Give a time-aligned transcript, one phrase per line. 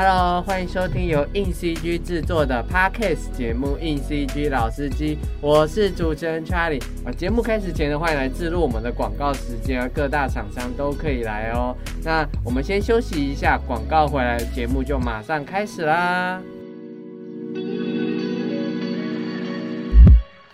[0.00, 6.80] Hello，欢迎收听由硬 CG 制作的 Podcast 节目《硬 CG 老司机》，我是主持人 Charlie。
[7.04, 11.76] 啊，节目开始前呢，欢迎来置入我们的广告时间，各大厂商都可以来哦。
[12.04, 16.40] 那我们先休息一下，广告回来，节目就马上开始啦。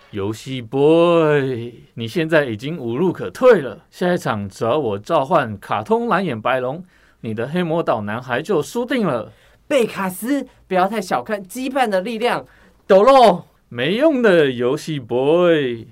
[0.09, 3.83] 游戏 boy，你现在已经无路可退了。
[3.91, 6.83] 下一场只要我召唤卡通蓝眼白龙，
[7.25, 9.31] 你的黑魔岛男孩就输定了。
[9.67, 12.45] 贝卡斯，不要太小看羁绊的力量。
[12.85, 15.87] 抖落，没用的游戏 boy，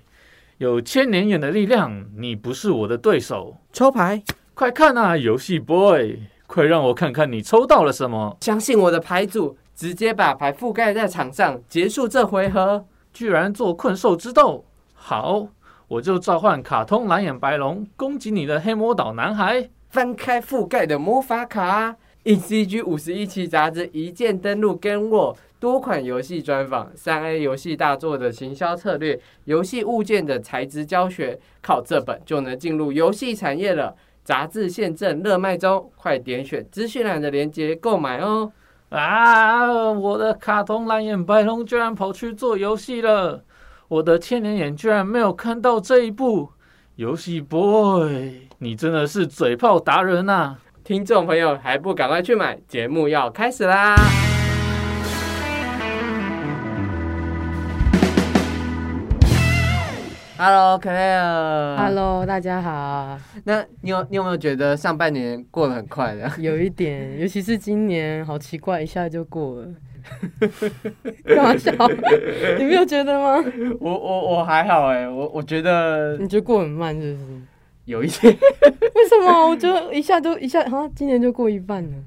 [0.60, 3.58] 有千年眼的力量，你不是我的对手。
[3.72, 4.22] 抽牌，
[4.54, 8.38] 快看啊，游戏 boy，快让我看看你抽到了什么。
[8.42, 12.86] 相信我的牌组，直接把牌覆盖在场上，结束这回合。
[13.12, 14.64] 居然做困兽之斗，
[14.94, 15.48] 好，
[15.88, 19.68] 我就召唤卡通蓝眼白龙攻击你的黑魔岛男孩。
[19.94, 33.96] 翻开覆盖的魔法卡，ECG 五十一期杂志一键登录，跟我多款游戏专访，三 A 游戏大作的行销策略，游戏物件的材质教学，靠这本就能进入游戏产业了。
[34.24, 38.52] 杂志现正热卖中，快点选资讯栏的链接购买哦。
[38.90, 39.92] 啊！
[39.92, 43.44] 我的卡通蓝眼白龙居然跑去做游戏了，
[43.90, 46.50] 我的千年眼居然没有看到这一步。
[46.96, 50.54] 游戏 boy，你真的是嘴炮达人呐！
[50.84, 52.56] 听众朋友还不赶快去买？
[52.68, 53.96] 节目要开始啦
[60.38, 61.78] ！Hello，Clare。
[61.78, 63.18] Hello，大家好。
[63.44, 66.32] 那你有你有没有觉得上半年过得很快的？
[66.38, 69.68] 有一点，尤其是今年，好奇怪，一下就过了。
[71.24, 71.72] 干嘛笑？
[72.58, 73.44] 你没有觉得吗？
[73.80, 77.42] 我我我还好哎，我我觉得你觉得过很慢，是不是？
[77.86, 78.28] 有一些。
[78.30, 79.50] 为什么？
[79.50, 81.98] 我觉得一下都一下，好像今年就过一半了。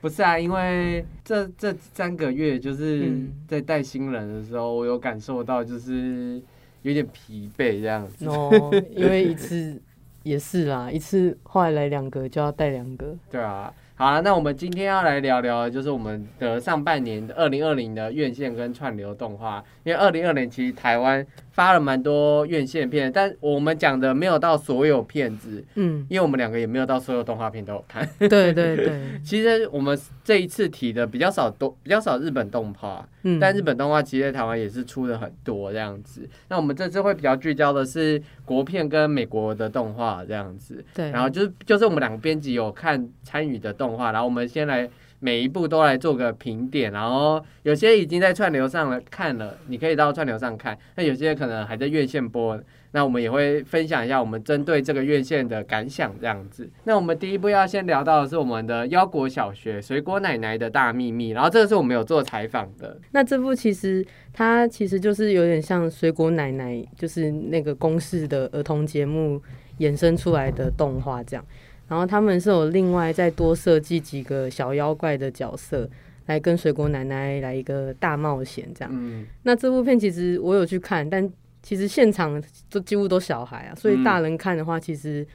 [0.00, 3.12] 不是啊，因为这这三个月就是
[3.46, 6.40] 在带新人的时候，我有感受到就是。
[6.82, 8.50] 有点疲惫这样子哦，
[8.96, 9.78] 因为一次
[10.22, 13.70] 也是啦，一次后来来两个就要带两个， 对啊。
[14.00, 19.62] 好了，那我们今天要来聊聊，就是我们的上半年的二零二零的院线跟串流动画。
[19.84, 28.08] 因为二零二零其实台湾发了蛮多院线片，但我们讲的没有到所有片子，嗯，因为我们两个也没有到所有动画片都有看。
[28.18, 36.26] 对 对对， 其实我们这一次提的比较少，多比较少日本动画，嗯，但日本动画其实在台湾也是出的很多这样子。
[36.48, 43.90] 那我们这次会比较聚焦的是国片跟美国的动画这样子，对，然后就是就是我们两个编辑有看参与的动。
[43.90, 44.88] 画，然后我们先来
[45.20, 50.76] 每一部都来做个评点，然后有些已经在串流上了看了，你可以到串流上看。
[50.96, 52.58] 那有些可能还在院线播，
[52.92, 56.68] 那我们也会分享一下我们针对这个院线的感想这样子。
[56.84, 62.98] 那我们第一部要先聊到的是我们的腰果小学水果奶奶的大秘密，然后这个是我们有做采访的。
[63.12, 69.40] 那这部其实它其实就是有点像水果奶奶，就是那个公式的儿童节目
[69.80, 71.44] 衍生出来的动画这样。
[71.90, 75.90] 然后他们是有另外再多设计几个小妖怪的角色，
[76.26, 78.94] 来跟水果奶奶来一个大冒险这样。
[78.94, 81.28] 嗯，那这部片其实我有去看，但
[81.64, 82.40] 其实现场
[82.70, 85.26] 都几乎都小孩啊，所以大人看的话，其实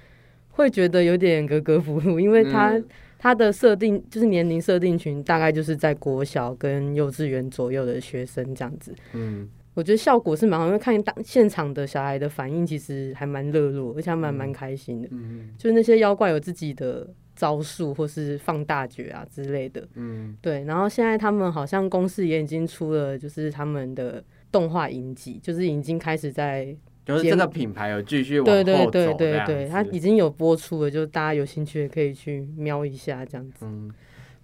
[0.52, 2.82] 会觉得有点格格不入，因为他
[3.20, 8.96] 他的设定就是年龄设定群大概就是在国小跟幼稚园左右的学生这样子。
[9.12, 9.50] 嗯。
[9.76, 15.08] 我觉得效果是蛮好，因为看当现场的小孩的反应，其实还蛮热络，而且还蛮蛮开心的。
[15.12, 19.86] 嗯，就是那些妖怪有自己的招数，或是放大绝啊之类的。
[19.96, 20.64] 嗯，对。
[20.64, 26.74] 然后现在他们好像公司也已经出了，就是他们的动画影集，就是已经开始在，
[27.06, 28.64] 就是这个品牌有继续往后走。
[28.64, 33.66] 对对对对对，它已经有播出了，就大家有兴趣也可以去瞄一下这样子。
[33.66, 33.92] 嗯。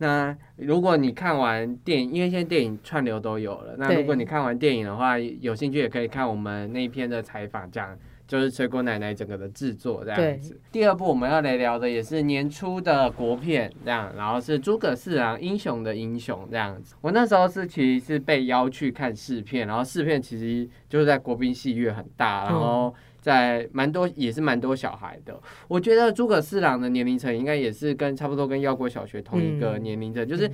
[0.02, 3.76] 那如果你看完电影，因为现在电影串流都有了。
[3.78, 7.96] 那如果你看完电影的话，有兴趣也可以看我们那一篇的采访，这样
[8.28, 10.60] 就是水果奶奶整个的制作这样子。
[10.72, 16.96] 第二部我们要来聊的也是年初的国片，这样，然后是诸葛四郎英雄的英雄这样子。
[17.02, 22.92] 我那时候是其实是被邀去看试片，然后试片其实就是在国宾戏院很大，然后。
[23.22, 30.50] 在蛮多也是蛮多小孩的，我觉得诸葛四郎的年龄层应该也是跟差不多跟妖国小学同一个年龄层，就是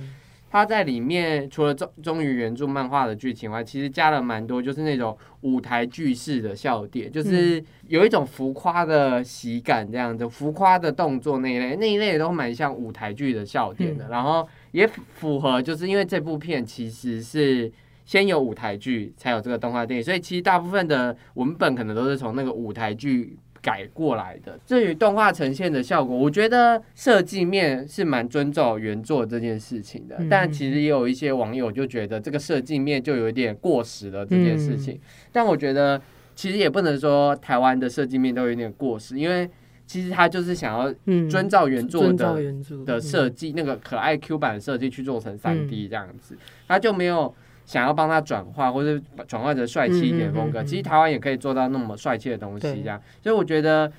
[0.50, 17.72] 他在里面除了忠忠于原著漫画的剧情外，其实加了蛮多就是那种舞台剧式的笑点，就是有一种浮夸的喜感这样子，浮夸的动作那一类那一类都蛮像舞台剧的笑点的，然后也符合就是因为这部片其实是。
[18.08, 24.58] 先有舞台剧，才有这个动画电影，所以其实大部分的文本可能都是从那个舞台剧改过来的。
[24.64, 30.18] 至于动画呈现的效果，我觉得设计面是蛮遵照原作这件事情的。
[30.30, 34.98] 但其实也有一些网友就觉得这个设计面就有点过时了这件事情。
[35.30, 36.00] 但我觉得
[36.34, 39.46] 其实也不能说台湾的设计面都有点过时，因为
[39.86, 40.90] 其实他就是想要
[41.28, 42.54] 遵照原作的
[42.86, 46.34] 的设计，那个可爱 Q 版设计去做成三 D 这样子，
[46.66, 47.34] 他就没有。
[47.68, 52.98] 想要帮他转化，或者转化成帅气一点风格，其实台湾也可以做到那么帅气的东西，这样。
[53.22, 53.92] 所以我觉得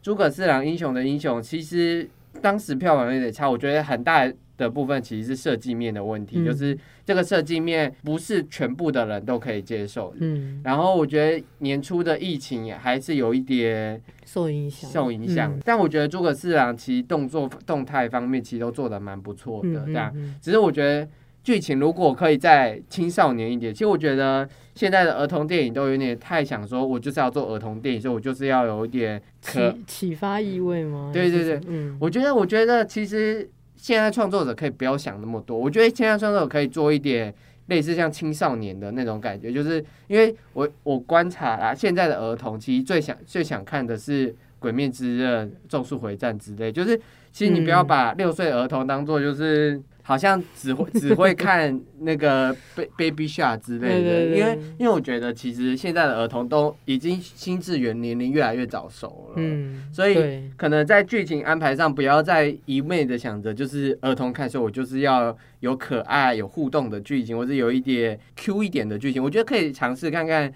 [0.00, 2.08] 诸葛四郎英雄的英雄，其实
[2.40, 10.14] 当时票房有点差，我觉得很大的部分其实是设计面的问题，就是这个设计面不是全部的人都可以接受。
[10.20, 10.60] 嗯。
[10.62, 15.58] 然后我觉得年初的疫情也还是有一点受影响，受影响。
[15.64, 20.14] 但我觉得诸葛四郎其实动作动态方面其实都做的蛮不错的，这样。
[20.40, 21.08] 只是我觉得。
[21.46, 31.12] 剧情如果可以再青少年一点，其实我觉得现在的儿童电影都有点太想说，我就是要做儿童电影，所以我就是要有一点启启发意味吗？
[31.12, 37.32] 对对对，嗯，我觉得我觉得其实现在创作者可以不要想那么多，我觉得现在创作者可以做一点
[37.66, 39.76] 类似像青少年的那种感觉，就是
[40.08, 47.00] 因为我我观察啊，现在的儿童其实最想最想看的是《鬼灭之刃》《咒术回战》之类，就是
[47.30, 49.80] 其实你不要把六岁儿童当做就是。
[50.06, 52.54] 好像只会 只会看那个
[52.96, 60.14] Baby Shark 之类的，因为因为我觉得其实现在的儿童都已经心智元年龄越来越早熟了，嗯，所以
[60.56, 70.52] 可能在剧情安排上不要再一味的想着就是儿童看，说我就是要有可爱有互动的剧情，或者有一点 Q 一点的剧情，我觉得可以尝试看看，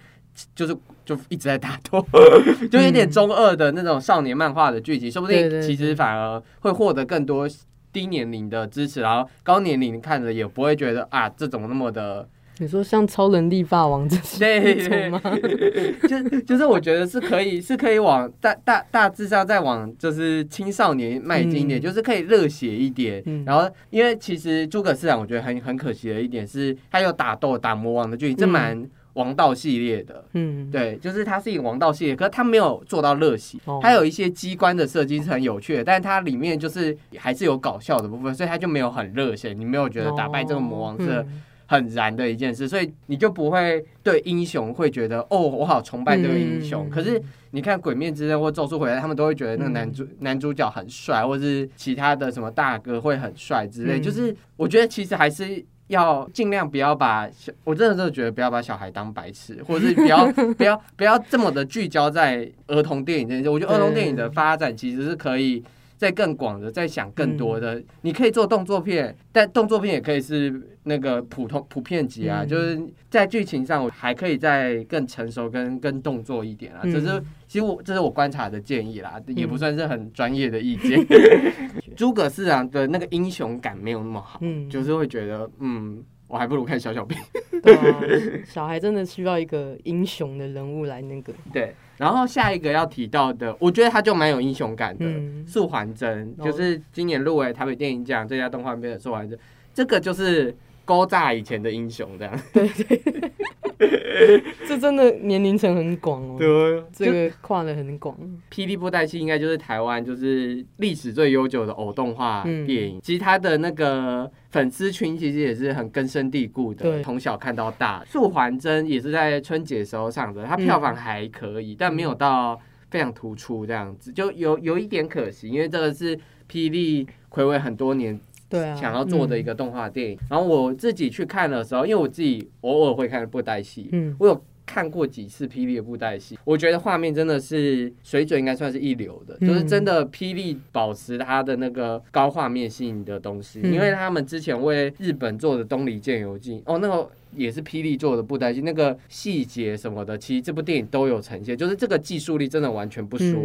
[0.55, 2.01] 就是就一直在打斗，
[2.71, 7.45] 就有点中二的那种少年漫画的剧情，说不定其实反而会获得更多。
[7.91, 12.27] 低年龄的支持，然后高年龄看着也不会觉得啊，这种那么的。
[12.57, 15.19] 你说像超能力霸王这些 吗？
[16.07, 23.23] 就就是我觉得是可以，是可以往大大大致上再往就是青少年迈进一点，就是可以热血一点。
[23.45, 28.87] 然后，因为其实诸葛市长，我觉得很很可惜的一点是，他有打斗打魔王的剧情，这蛮。
[29.13, 41.25] 王道系列的，嗯，对，就是它是一个王道系列，可是它没有做到热血，它有一些机关的设计是很有趣的，但是它里面就是还是有搞笑的部分，所以它就没有很热血，你没有觉得打败这个魔王是
[41.65, 46.89] 很燃的一件事，所以你就不会对英雄会觉得哦，我好崇拜这个英雄。
[46.89, 47.21] 可是
[47.51, 55.65] 你看《鬼面之刃》或《咒术回来》，他们都会觉得那个男主男主角很帅，或是其他的什么大哥会很帅之类，就是我觉得其实还是。
[55.91, 60.25] 要尽量不要把小，我真的真的觉得不要把小孩当白痴，或者是不要
[60.57, 63.49] 不要不要这么的聚焦在儿童电影这件事。
[63.49, 65.61] 我觉得儿童电影的发展其实是可以
[66.01, 67.79] 在更广的，在想更多的。
[68.01, 70.51] 你可以做动作片，但动作片也可以是
[70.85, 76.81] 那个普通普遍级啊，就是在剧情上我还可以再更成熟跟更动作一点啊。
[76.85, 81.05] 只是其实我这是我观察的建议啦，也不算是很专业的意见。
[81.95, 87.15] 诸葛市长的那个英雄感没有那么好，嗯，就是会觉得，嗯，我还不如看小小兵。
[87.61, 88.01] 对啊，
[88.43, 91.31] 小孩真的需要一个英雄的人物来那个。
[91.53, 95.05] 对，然后下一个要提到的，我觉得他就蛮有英雄感的，
[95.45, 99.37] 素还真，就是今年入围台北电影奖最佳动画片的素还真，
[99.71, 100.51] 这个就是
[100.83, 102.41] 勾炸以前的英雄这样。
[102.51, 103.31] 对对。
[104.67, 108.15] 这真的年龄层很广哦，对，这个跨的很广。
[108.51, 118.03] 霹雳布袋戏应该就是台湾就是历史最悠久的偶动画电影，其实它的那个粉丝群其实也是很根深蒂固的，从小看到大。
[118.05, 122.59] 素还真也是在春节时候上的，它票房还可以，但没有到
[122.89, 126.15] 非常突出这样子，就有有一点可惜，因为这个是
[126.49, 128.19] 霹雳暌违很多年。
[128.51, 130.19] 对啊，想要做的一个动画电影。
[130.29, 143.59] 然后我自己去看的时候，因为我自己偶尔会看布袋戏，嗯，我有看过几次霹雳的布袋戏，我觉得画面真的是水准应该算是一流的，就是真的霹雳保持它的那个高画面性的东西。
[143.61, 153.43] 因为他们之前为日本做的《东离剑游记》，哦，那个也是霹雳做的布袋戏，那个细节什么的，其实这部电影都有呈现，就是这个技术力真的完全不输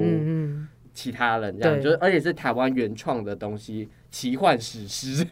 [0.95, 3.89] 其他人，这样就是而且是台湾原创的东西。
[4.17, 5.23] 奇幻史诗，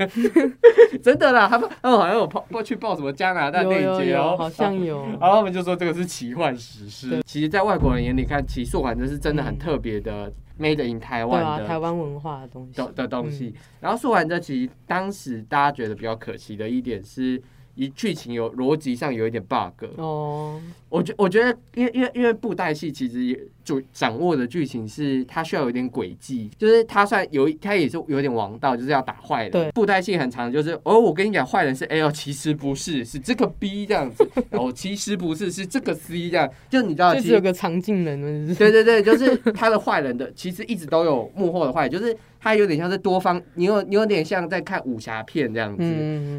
[1.03, 1.49] 真的啦！
[1.49, 5.07] 他们他们好像有报去报什么加拿大电影节哦，好像有。
[5.19, 7.23] 然后他们就说这个是奇幻史诗。
[7.25, 13.55] 其实，在外国人眼里看，奇素反正是真的很特别的，made in 台湾的台湾文化的东西的的东西。
[13.81, 17.43] 然后素还真其实当时大家觉得比较可惜的一点是，
[17.75, 20.61] 一剧情有逻辑上有一点 bug 哦，
[20.95, 29.73] 我觉我觉得，因为因为因为布袋戏其实主掌握的剧情是它需要有点诡计，就是它算有它也是有点王道，就是要打坏人。
[29.75, 42.17] 布袋戏很长，就是哦，我跟你讲，坏人是 L，其实不是，是这个 B 这样子， 哦，其实不是，是这个 C 这样，就你知道，就是有个长镜人，对对对，就是他的坏人的，其实一直都有幕后的坏，就是。
[42.45, 45.83] 他有点像是多方，你有你有点像在看武侠片这样子。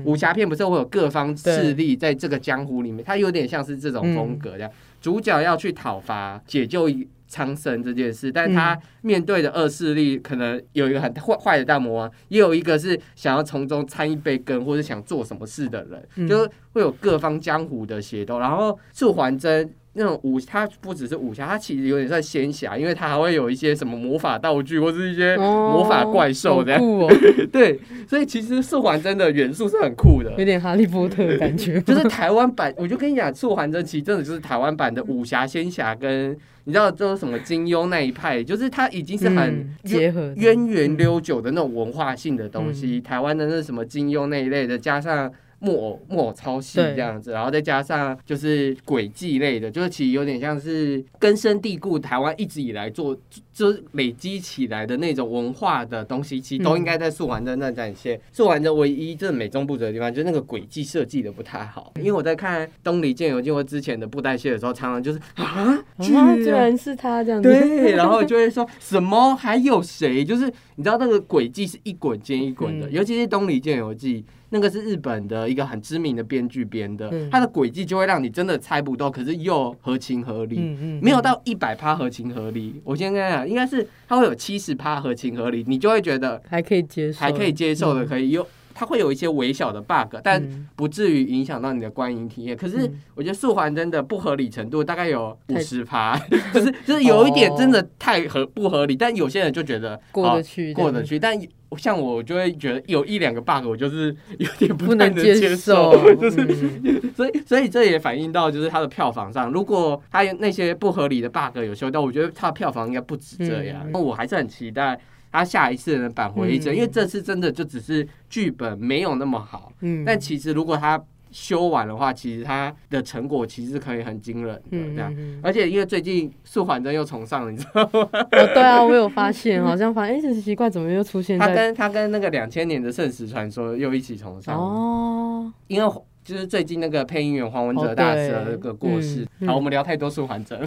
[0.05, 4.72] 武侠片不是会有各方势力在这个江湖里面，他有点像是这种风格这样。
[5.02, 6.90] 主角要去讨伐解救
[7.28, 18.40] 苍生这件事，但他面对的恶势力可能有一个很坏坏的大魔王，也有一个是想要从中参一杯羹或者想做什么事的人，就会有各方江湖的协斗。
[18.40, 19.74] 然后素还真。
[19.98, 26.82] 那种武，它不只是武侠，它其实有点像仙侠，因为它还会有一些什么魔法道具或是一些魔法怪兽这样。
[27.52, 31.80] 对，所以其实素还真的元素是很酷的，有点哈利波特的感觉。
[31.88, 43.00] 就是台湾版，我就跟你讲，素还真其实真的就是台湾版的武侠仙侠，跟你知道就是什么金庸那一派，就是它已经是很结合渊源远流久的那种文化性的东西。
[43.00, 45.32] 台湾的那什么金庸那一类的，加上。
[45.59, 53.17] 木偶木偶超戏这样子，然后再加上就是轨迹类的，就是其实有点像是根深蒂固，台湾一直以来做
[53.53, 58.19] 就是累积起来的那种文化的东西，其实都应该在素还真那展现。
[58.31, 61.93] 素还真唯一就是美中不足的地方，就是那个轨迹设计的不太好。
[61.97, 70.24] 因为我在看东篱剑游记或之前的布袋戏的时候，常常就是啊，居然是他这样子，对， 然后就会说什么还有谁？
[70.24, 74.24] 就是你知道那个轨迹是一滚接一滚的，尤其是东篱剑游记。
[74.50, 80.60] 那个是日本的一个很知名的编剧编的，他的轨迹就会让你真的猜不到，可是又合情合理，
[81.02, 82.82] 没有到一百趴合情合理。
[82.84, 88.48] 我先跟你讲，应该是他会有七十趴合情合理，你就会觉得还可以接受，还可以接受的，可以有。
[88.75, 92.55] 它会有一些微小的 bug，但不至于影响到你的观影体验。
[92.55, 96.15] 可是我觉得素环真的不合理程度大概有五十趴，
[96.53, 98.96] 就是就是有一点真的太合不合理。
[98.96, 101.17] 但有些人就觉得过得去，过得去。
[101.17, 101.39] 但
[101.77, 105.91] 像我就会觉得有一两个 bug，我就是 有点不能接受。
[106.15, 113.86] 就是所以所以这也反映到就是它的票房上，如果它那些不合理的 bug 有修到，我觉得它的票房应该不止这样。
[113.91, 115.00] 那我还是很期待。
[115.36, 119.72] 他下一次能扳回一城，因为这次真的就只是剧本没有那么好。
[119.82, 121.01] 嗯，但其实如果他
[121.32, 125.13] 修完的话，其实他的成果其实可以很惊人的这样。
[125.44, 128.10] 而且因为最近素还真又重上了，你知道吗？
[128.13, 131.38] 哦，对啊，我有发现，好像发现哎，这奇怪，怎么又出现？
[131.38, 135.94] 他跟他跟那个两千年的圣石传说又一起重上哦，因为。
[136.25, 140.60] 就是最近那个配音员黄文哲大师的那个过世，好，我们聊太多素还真，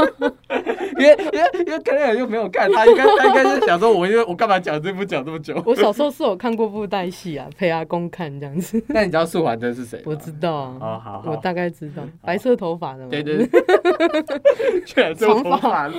[1.02, 5.60] 因为因为因为可能又没有看，他应该 他应该是想说，我因为我干嘛讲这部讲这么久？
[5.66, 8.82] 我小时候是有看过布袋戏啊，陪阿公看这样子。
[8.88, 10.00] 那你知道素还真是谁？
[10.04, 15.90] 我知道啊，哦好，我大概知道，白色头发的，对对对，长发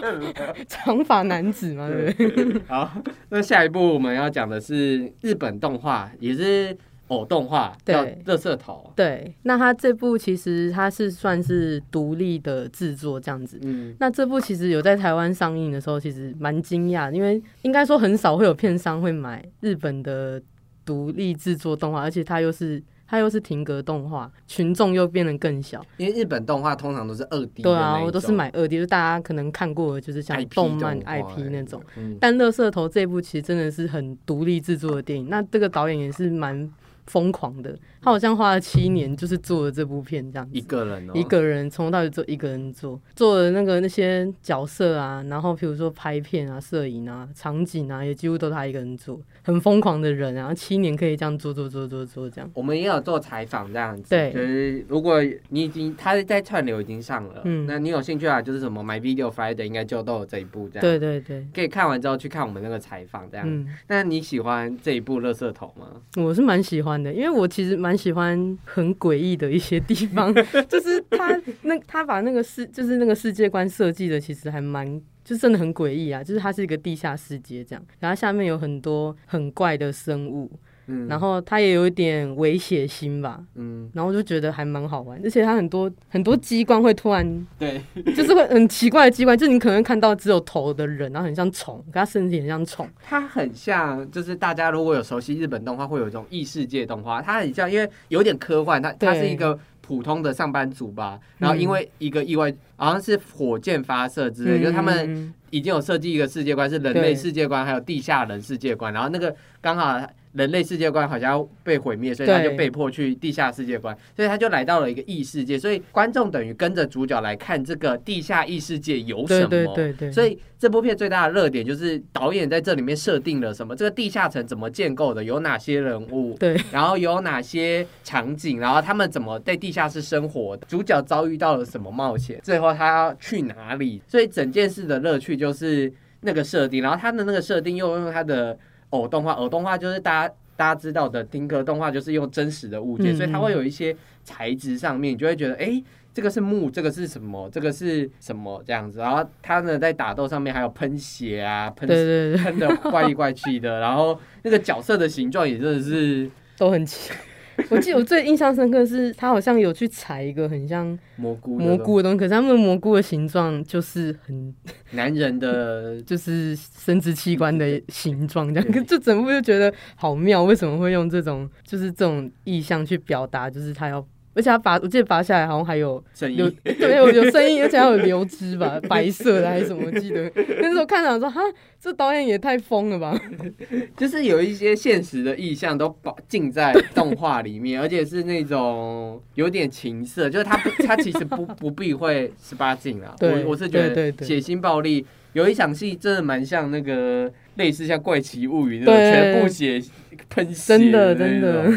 [0.67, 2.61] 长发男子嘛，对不对？
[2.67, 2.89] 好，
[3.29, 6.75] 那下一步我们要讲的是日本动画，也是。
[7.09, 13.59] 偶动画叫《热色头》，对，那它这部其实它是算是独立的制作这样子。
[13.61, 20.41] 嗯，那这部其实有在台湾上映的时候，其实蛮惊讶，因为应该说很少会有片商会买日本的
[20.85, 25.85] 独立制作动画，而且它又是它又是停格动画，群众又变得更小。
[25.97, 31.83] 因为日本动画通常都是二 D，对啊，我都是买二 D，就大家可能看过，就是像动漫 IP 那种。
[32.19, 36.71] 但《热色头》这部其实真的是很独立制作的电影，那这个导演也是蛮。
[37.07, 40.57] 疯狂的，他好像花了七年，就是做了这部片这样子。
[40.57, 49.19] 一个人，哦一个人从头到尾做一个人做，做的那个那些角色啊，然后比如说拍片啊、摄影啊、场景啊，也几乎都他一个人做。
[49.43, 52.49] 很疯狂的人，然后七年可以这样做做做做做这样。
[52.53, 60.81] 我们也有做采访这样子，对，就是如果你已经他在串流已经上了，嗯，那你有兴趣啊，就是什么 My Video Friday 应该就都有这一部这样。
[60.81, 63.45] 对对对，可以看完之后去看我们那个采访这样。
[63.47, 65.87] 嗯，那你喜欢这一部《乐色头》吗？
[66.15, 70.33] 我是蛮喜欢的，因为我其实蛮喜欢很诡异的一些地方，
[70.67, 75.01] 就是他那他把那个世就是那个世界观设计的其实还蛮。
[75.25, 76.21] 就真的很诡异啊！
[76.21, 80.51] 就是它是一个地下世界这样，然后下面有很多很怪的生物，
[80.87, 87.25] 嗯，然后他也有一点危险心吧，嗯，然后我就觉得还蛮好玩，而且他很多很多机关会突然，
[87.57, 87.81] 对，
[88.15, 99.59] 就是会很奇怪的机关，就是你可能看到只有头的人，然后很像虫，可它身体很像虫，它很像，就是大家如果有熟悉日本动画，会有一种异世界动画，它很像，因为有点科幻，它它是一个。
[99.85, 109.99] 普通的上班族吧，然后因为一个意外，好像是火箭发射之类，就是他们已经有设计一个世界观，是人类世界观，还有地下人世界观，然后那个刚好
[110.33, 119.47] 人类世界观好像要被毁灭，所以他就被迫去地下世界观，所以他就来到了一个异世界，所以观众等于跟着主角来看这个地下异世界有什么。
[119.47, 120.11] 对对对对。
[120.11, 138.57] 所以这部片最大的热点就是导演在这里面设定了什么，这个地下城怎么建构的，有哪些人物，对，然后有哪些场景，然后他们怎么在地下室生活，主角遭遇到了什么冒险，最后他要去哪里，所以整件事的乐趣就是那个设定，然后他的那个设定又用他的。
[138.93, 145.81] 偶动画，偶动画就是大家大家知道的丁克动画，就是用真实的物件，所以它会有一些材质上面，你就会觉得，哎，
[146.13, 148.99] 这个是木，这个是什么，这个是什么这样子。
[148.99, 151.89] 然后它呢，在打斗上面还有喷血啊，喷
[152.37, 157.11] 喷的怪里怪气的，然后那个角色的形状也真的是都很奇。
[157.69, 164.53] 我记得我最印象深刻是，他好像有去采一个很像蘑菇蘑菇的东西，可是他们蘑菇的形状就是很
[164.91, 170.43] 男人的， 就是生殖器官的形状，这样就整部就觉得好妙。
[170.43, 173.49] 为什么会用这种就是这种意象去表达？
[173.49, 174.05] 就是他要。
[174.33, 176.03] 而且他拔，我记得拔下来好像还有
[176.35, 179.83] 有对有有声音，而且还有流汁吧， 白色的还是什么？
[179.85, 181.41] 我记得那时候看到说哈，
[181.79, 183.19] 这导演也太疯了吧！
[183.95, 193.15] 就是有一些现实的意象都包浸在动画里面， 而且是那种有点情色，就是他不他其实不不避讳十八禁啊。
[193.21, 199.81] 我我是觉得血腥暴力有一场戏真的蛮像那个类似像怪奇物语那种全部血
[200.29, 201.71] 喷血，真的真的。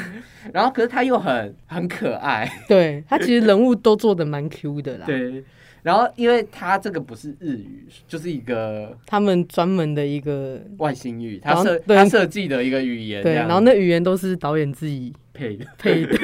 [0.53, 5.07] 然后，可是他又很很可爱，对他其实人物都做的蛮 Q 的啦。
[5.07, 5.43] 对，
[5.87, 13.23] 然后因为他这个不是日语，就是一个他们专门的一个外星语，他设他设计的一个语言。
[13.23, 16.19] 对，然后那语言都是导演自己配的配的。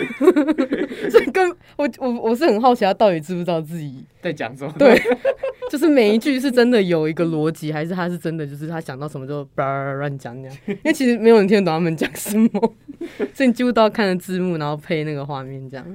[1.09, 4.75] 所以跟我我我是很好奇，他到底知不知道自己在讲什么？
[4.77, 5.01] 对，
[5.71, 10.59] 就是每一句是真的有一个逻辑，还是他是真的就是他想到什么就叭乱讲这样？
[10.67, 12.49] 因为其实没有人听得懂他们讲什么。
[13.33, 15.87] 所以你几乎都要看着字幕，然后配那个画面这样。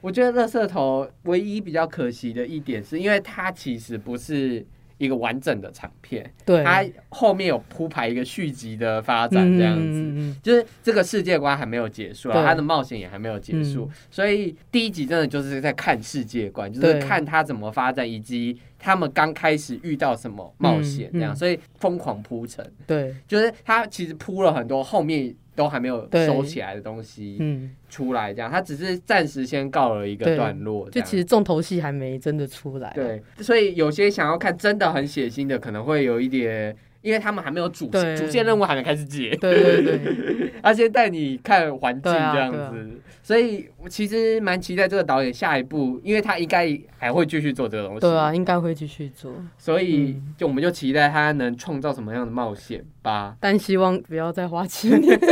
[0.00, 4.64] 我觉得《乐色头》唯一比较可惜的一点，是因为它其实不是
[4.98, 25.34] 一个完整的长片，对，它后面有铺排一个续集的发展，这样子，就是这个世界观还没有结束，啊它的冒险也还没有结束，所以第一集真的就是在看世界观，就是看它怎么发展，以及他们刚开始遇到什么冒险这样，所以疯狂铺陈，对，就是它其实铺了很多后面。
[25.60, 27.70] 都还没有收起来的东西嗯。
[27.90, 32.90] 出来，这样他只是暂时先告了一个段落，就其实重头戏还没真的出来。
[32.94, 36.74] 对，所以有些想要看真的很血腥的，可能会有一点。
[37.02, 42.90] 因为他们还没有主主线任务还没开始解，对对对，他先 带你看环境这样子，
[43.30, 55.16] 所以我其实蛮期待这个导演下一步，因为他应该还会继续做这个东西，对啊，应该会继续做，所以就我们就期待他能创造什么样的冒险吧，但希望不要再花七年，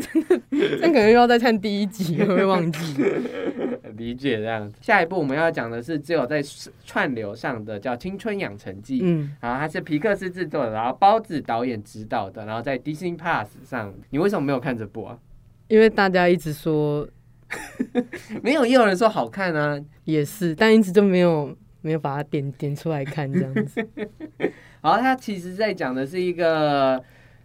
[0.00, 0.40] 真的，
[0.80, 3.04] 真可能又要再看第一集，会忘记？
[3.98, 6.42] 理解这样子，下一步我们要讲的是只有在
[6.86, 15.18] 串流上的叫《青春养成记》，嗯，然后它是皮克斯制作的，然后包子导演指导的，然后在 Disney Plus 上，你为什么没有看这部啊？
[15.72, 17.08] 因为大家一直说
[18.44, 23.88] 没有，也有人说好看啊，也是，但一直都没有没有把它点点出来看这样子。
[24.82, 27.02] 然后他其实在讲的是一个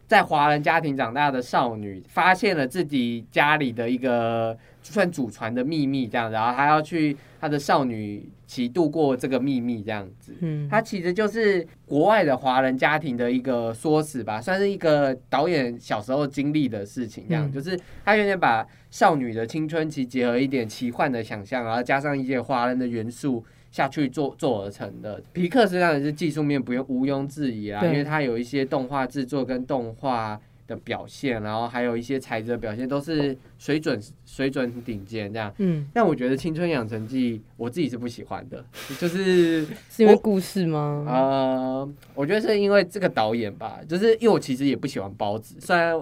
[0.08, 4.58] 在华人家庭长大的少女，发现了自己家里的一个。
[4.90, 10.34] 算祖传的秘密这样，然后她要去她的少女期度过这个秘密这样子。
[10.40, 17.26] 嗯，它其实就是国外的华人家庭的一个缩死吧，算是一个导演小时候经历的事情。
[17.28, 25.22] 这样，就是他有点把少女的青春期结合一点奇幻的想象，然后加上一些华人的元素下去做做而成的。
[25.34, 30.40] 皮克斯当然是技术面不用毋庸置疑啊，因为它有一些动画制作跟动画。
[30.68, 35.50] 的表现，然后还有一些材质的表现，都是水准水准顶尖这样。
[35.60, 38.66] 嗯，但我觉得《青春养成记》我自己是不喜欢的，
[39.00, 41.06] 就是 是因为故事吗？
[41.08, 45.98] 呃，我觉得是因为这个导演吧，就是因为我其实也不喜欢包子，虽然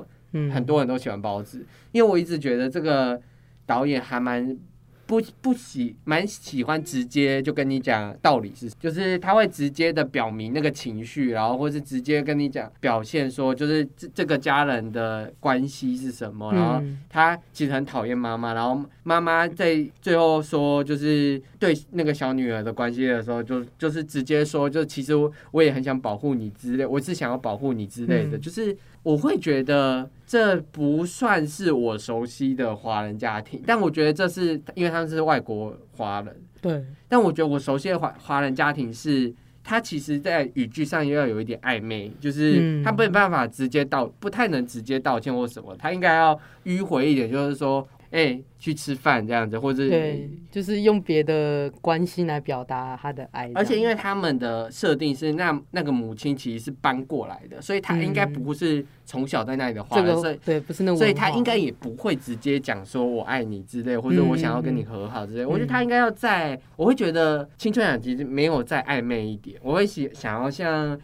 [0.52, 3.22] 很多人都喜欢包子，因为我一直觉得这个
[3.68, 4.58] 导演还蛮。
[5.06, 25.14] 不不喜蛮喜欢直接就跟你讲道理是，就是他会直接的表明那个情绪，然后或是直接跟你讲表现说，就是这这个家人的关系是什么，然后他其实很讨厌妈妈，然后妈妈在最后说就是对那个小女儿的关系的时候，就就是直接说，就其实
[25.52, 28.76] 我也很想保护你之类，我是想要保护你之类的，就是。
[29.06, 36.36] 我会觉得这不算是我熟悉的华人家庭，但我觉得这是因为他们是外国华人。
[36.60, 39.32] 对，但我觉得我熟悉的华华人家庭是
[39.64, 47.88] 他其实在语句上又要有一点暧昧，就是他没有办法直接道，不太能直接道歉或什么，他应该要迂回一点，就是说。
[48.12, 53.52] 哎，去吃饭这样子，或者对，就是用别的关心来表达他的爱。
[53.54, 65.46] 而且因为他们的设定是那那个母亲其实是搬过来的，所以他应该不是从小在那里的话，所以对不是那，所以他应该也不会直接讲说我爱你之类，或者我想要跟你和好之类。
[65.46, 71.00] 我觉得他应该要在，我会觉得青春两其实没有再暧昧一点，我会喜想要像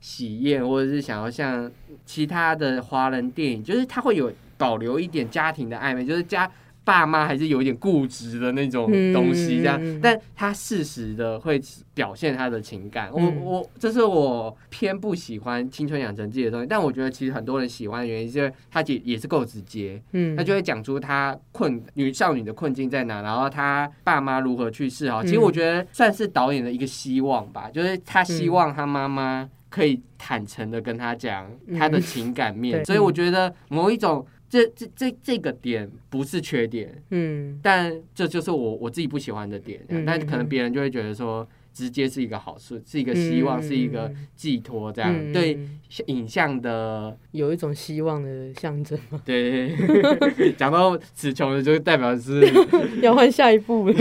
[0.00, 1.70] 喜宴，或者是想要像
[2.06, 4.32] 其他的华人电影，就是他会有。
[4.56, 6.50] 保留一点家庭的暧昧，就是家
[6.86, 11.58] 爸妈还是有一点固执的那种东西，这样，但他适时的会
[11.94, 13.10] 表现他的情感。
[13.10, 25.10] 我我这是我偏不喜欢青春养成记的东西，但我觉得其实很多人喜欢的原因，是因为他也也是够直接，嗯，他就会讲出他困女少女的困境在哪，然后他爸妈如何去世。
[25.10, 34.26] 哈，其实我觉得算是导演的一个希望吧，就是他希望他妈妈可以坦诚的跟他讲他的情感面， 所以我觉得某一种。
[34.54, 45.58] 这这这这个点不是缺点，嗯，但这就是我我自己不喜欢的点，但可能别人就会觉得说，直接是一个好事，是一个希望，是一个寄托，这样对
[46.06, 49.20] 影像的有一种希望的象征吗？
[49.24, 49.74] 对，
[50.56, 52.40] 讲到词穷了，就代表是
[53.02, 53.92] 要换下一步。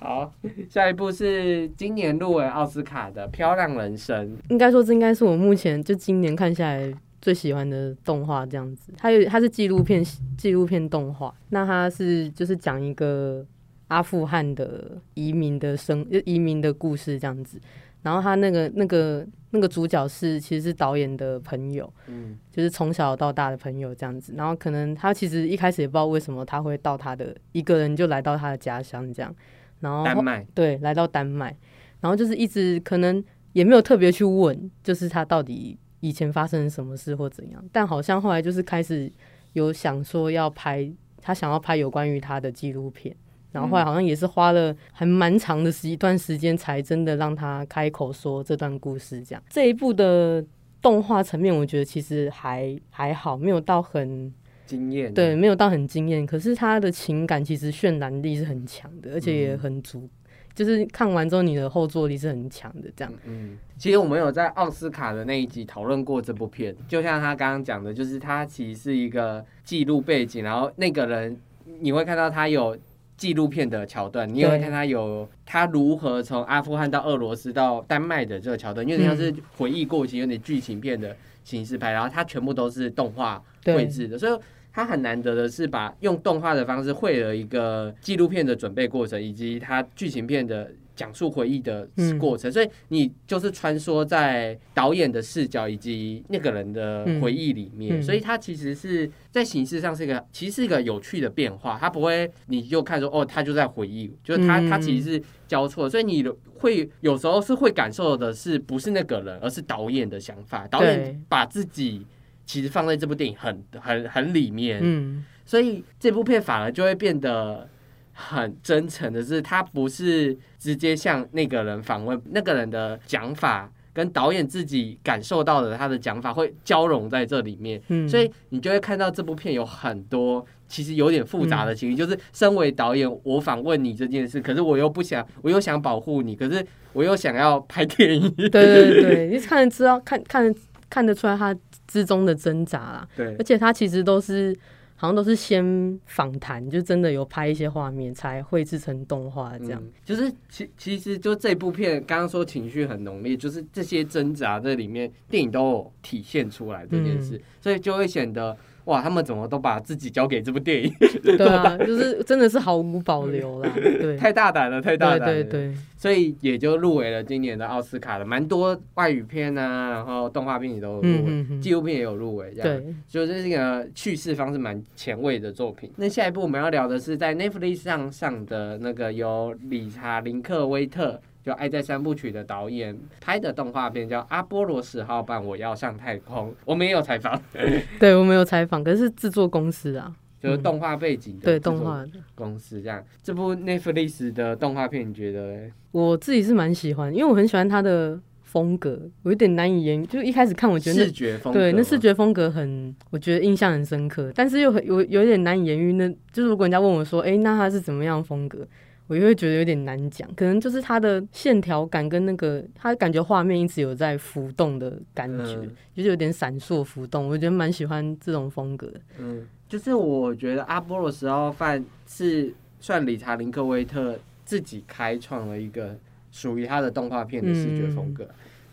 [0.00, 0.34] 好，
[0.68, 6.92] 下一部是今年入围奥斯卡的《漂亮人生》，应该说这应该是我目前就今年看下来。
[7.24, 10.04] 最喜欢的动画这样子，它有它是纪录片
[10.36, 13.42] 纪录片动画，那它是就是讲一个
[13.88, 17.58] 阿富汗的移民的生移民的故事这样子，
[18.02, 29.34] 然后他那个那个那个主角是其实是导演的朋友，嗯，就是从小到大的朋友这样子，然后可能他其实一开始也不知道为什么他会到他的一个人就来到他的家乡这样，
[29.80, 30.46] 然后丹麦。
[30.52, 31.56] 对来到丹麦，
[32.02, 35.78] 然后就是一直可能也没有特别去问，就是他到底。
[36.04, 39.10] 以前发生什么事或怎样，但好像后来就是开始
[39.54, 40.86] 有想说要拍，
[41.22, 43.16] 他想要拍有关于他的纪录片，
[43.52, 49.22] 然后后来好像也是花了还蛮长的时一段时间，才真的让他开口说这段故事。
[49.24, 50.44] 这样这一部的
[50.82, 54.30] 动画层面，我觉得其实还还好，没有到很
[54.66, 56.26] 惊艳，对，没有到很惊艳。
[56.26, 60.06] 可是他的情感其实渲染力是很强的，而且也很足。
[60.54, 63.12] 就是看完之后，你的后坐力是很强的，这样。
[63.24, 71.36] 嗯，其实我们有在奥斯卡的那一集讨论过这部片，就像他刚刚讲的，就是它其实是一个记录背景，然后那个人
[71.80, 72.78] 你会看到他有
[73.16, 84.38] 纪录片的桥段，你也会看他有他如何从阿富汗到俄罗斯到丹麦的这个桥段，有点像是回忆过去，有点剧情片的形式拍，然后它全部都是动画绘制的，所以。
[84.74, 106.24] 他很难得的是把用动画的方式绘了一个纪录片的准备过程，以及他剧情片的讲述回忆的过程，所以你就是穿梭在导演的视角以及那个人的回忆里面，所以他其实是在形式上是一个其实是一个有趣的变化，他不会你就看说哦，他就在回忆，就是他他其实是交错，所以你
[106.58, 112.04] 会有时候是会感受的是不是那个人，而是导演的想法，导演把自己。
[112.46, 117.68] 其实放在这部电影很很很里面，嗯，所以这部片反而就会变得
[118.12, 140.54] 很真诚的是，他不是直接向那个人访问，那个人的讲法跟导演自己感受到的他的讲法会交融在这里面，嗯，所以你就会看到这部片有很多其实有点复杂的情绪，就是身为导演，我访问你这件事，可是我又不想，我又想保护你，可是我又想要拍电影，对对对，你看得知道看看
[140.90, 141.56] 看得出来他。
[141.94, 144.52] 之中的挣扎啦，对，而且他其实都是
[144.96, 145.64] 好像都是先
[146.06, 149.80] 访谈，就真的有拍一些画面，才绘制成动画这样。
[150.04, 158.56] 就是其其实就这部片，刚刚说情绪很浓烈，就是这些挣扎在里面，电影都有体现出来这件事，所以就会显得。
[158.84, 160.92] 哇，他们怎么都把自己交给这部电影？
[161.22, 165.74] 对啊，就是真的是毫无保留啦， 对，太大胆了，太大胆了，对对。
[165.96, 175.90] 所以也就入围了今年的奥斯卡了，蛮多外语片啊，然后动画片也都入围，纪录片也有入围，这样，就这是一个叙事方式蛮前卫的作品。
[175.96, 181.18] 那下一部我们要聊的是在 Netflix 上上的那个由理查林克威特。
[181.44, 187.38] 就《爱在三部曲》的导演拍的动画片叫《阿波罗十号版我要上太空》，我们也有采访，
[188.00, 192.02] 对我们有采访，可是制作公司啊，就是动画背景的对动画
[192.34, 193.04] 公司这样。
[193.22, 195.70] 这部 Netflix 的动画片，你觉得？
[195.90, 205.92] 我自己是蛮喜欢，因为我很喜欢它的风格，我有点难以言，就一开始看我觉得视觉风对那视觉风格很，我觉得印象很深刻，但是又很有有点难以言喻。
[205.92, 208.66] 那就是如果人家问我说，哎，那它是怎么样风格？
[209.06, 215.56] 我就会觉得有点难讲，可能就是它的线条感跟那个，它感觉画面一直有在浮动的感觉，
[215.94, 218.90] 就是有点闪烁浮动，我觉得蛮喜欢这种风格。
[219.18, 225.94] 嗯，就是我觉得阿波罗十号饭是算理查林克威特自己开创了一个
[226.32, 228.26] 属于他的动画片的视觉风格，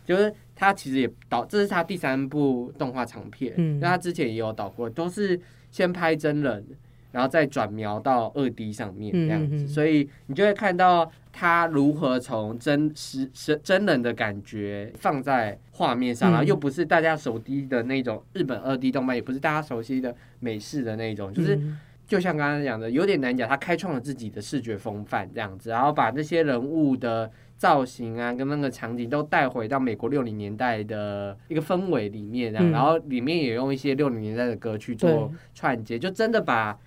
[0.05, 5.37] 就是他其实也导，这是他第三部动画长片，那他之前也有导过，都是
[5.71, 6.65] 先拍真人。
[7.11, 21.59] 然后再转描到二 D 上面这样子，所以你就会看到他如何从真实真真人的感觉放在画面上，然后又不是大家熟悉的那种日本二 D 动漫，也不是大家熟悉的美式的那种，就是
[22.07, 23.47] 就像刚刚讲的，有点难讲。
[23.47, 36.77] 他开创了自己的视觉风范这样子，然后把那些人物的造型啊，跟那个场景都带回到美国六零年代的一个氛围里面，这样，然后里面也用一些六零年代的歌去做串接，就真的把。